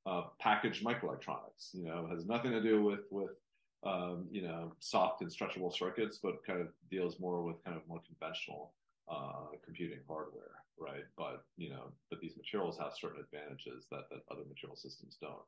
[0.07, 1.73] uh, packaged microelectronics.
[1.73, 3.31] You know, has nothing to do with with
[3.83, 7.87] um, you know soft and stretchable circuits, but kind of deals more with kind of
[7.87, 8.73] more conventional
[9.09, 11.05] uh, computing hardware, right?
[11.17, 15.45] But you know, but these materials have certain advantages that that other material systems don't.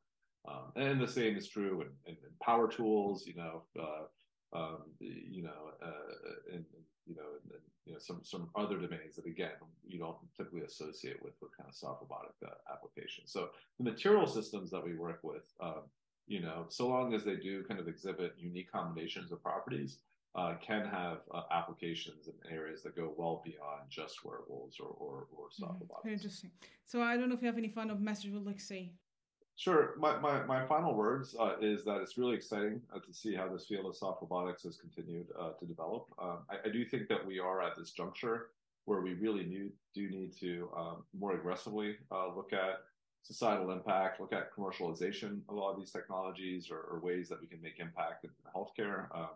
[0.48, 3.26] Um, and the same is true in, in, in power tools.
[3.28, 6.66] You know, uh, um, you know, uh, and,
[7.06, 9.52] you know, and, you know, some some other domains that again
[9.88, 13.32] you don't typically associate with with kind of soft robotic uh, applications.
[13.32, 15.84] So the material systems that we work with, um,
[16.30, 19.98] you know, so long as they do kind of exhibit unique combinations of properties,
[20.36, 25.28] uh, can have uh, applications in areas that go well beyond just wearables or or,
[25.36, 25.82] or soft mm-hmm.
[25.82, 26.04] robotics.
[26.04, 26.52] Very interesting.
[26.86, 28.94] So I don't know if you have any final message you'd like to say
[29.60, 29.94] Sure.
[29.98, 33.50] My, my, my final words uh, is that it's really exciting uh, to see how
[33.50, 36.06] this field of soft robotics has continued uh, to develop.
[36.18, 38.52] Um, I, I, do think that we are at this juncture
[38.86, 42.84] where we really need, do need to um, more aggressively uh, look at
[43.24, 47.40] societal impact, look at commercialization of a lot of these technologies or, or ways that
[47.42, 49.06] we can make impact in healthcare.
[49.16, 49.30] Um,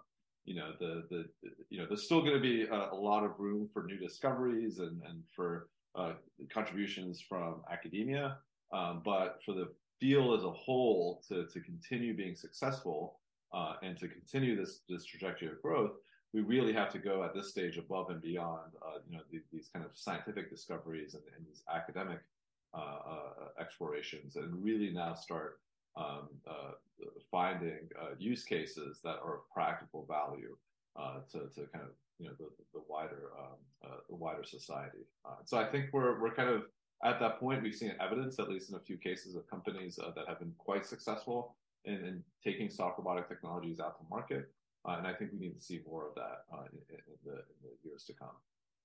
[0.45, 1.25] you know, the, the,
[1.69, 4.79] you know, there's still going to be a, a, lot of room for new discoveries
[4.79, 6.13] and, and for uh,
[6.53, 8.37] contributions from academia.
[8.73, 9.69] Um, but for the
[9.99, 13.19] field as a whole to, to continue being successful
[13.53, 15.91] uh, and to continue this, this trajectory of growth,
[16.33, 19.39] we really have to go at this stage above and beyond, uh, you know, the,
[19.51, 22.32] these kind of scientific discoveries and, and these academic uh, uh
[23.59, 25.59] explorations, and really now start
[25.95, 26.71] um, uh,
[27.29, 30.55] finding uh, use cases that are of practical value
[31.31, 35.05] to, to kind of you know the, the wider um, the wider society.
[35.45, 36.63] so I think we're we're kind of
[37.03, 40.11] at that point, we've seen evidence, at least in a few cases, of companies uh,
[40.15, 41.55] that have been quite successful
[41.85, 44.51] in, in, taking soft robotic technologies out to market.
[44.87, 47.31] Uh, and I think we need to see more of that uh, in, in, the,
[47.31, 48.35] in, the, years to come.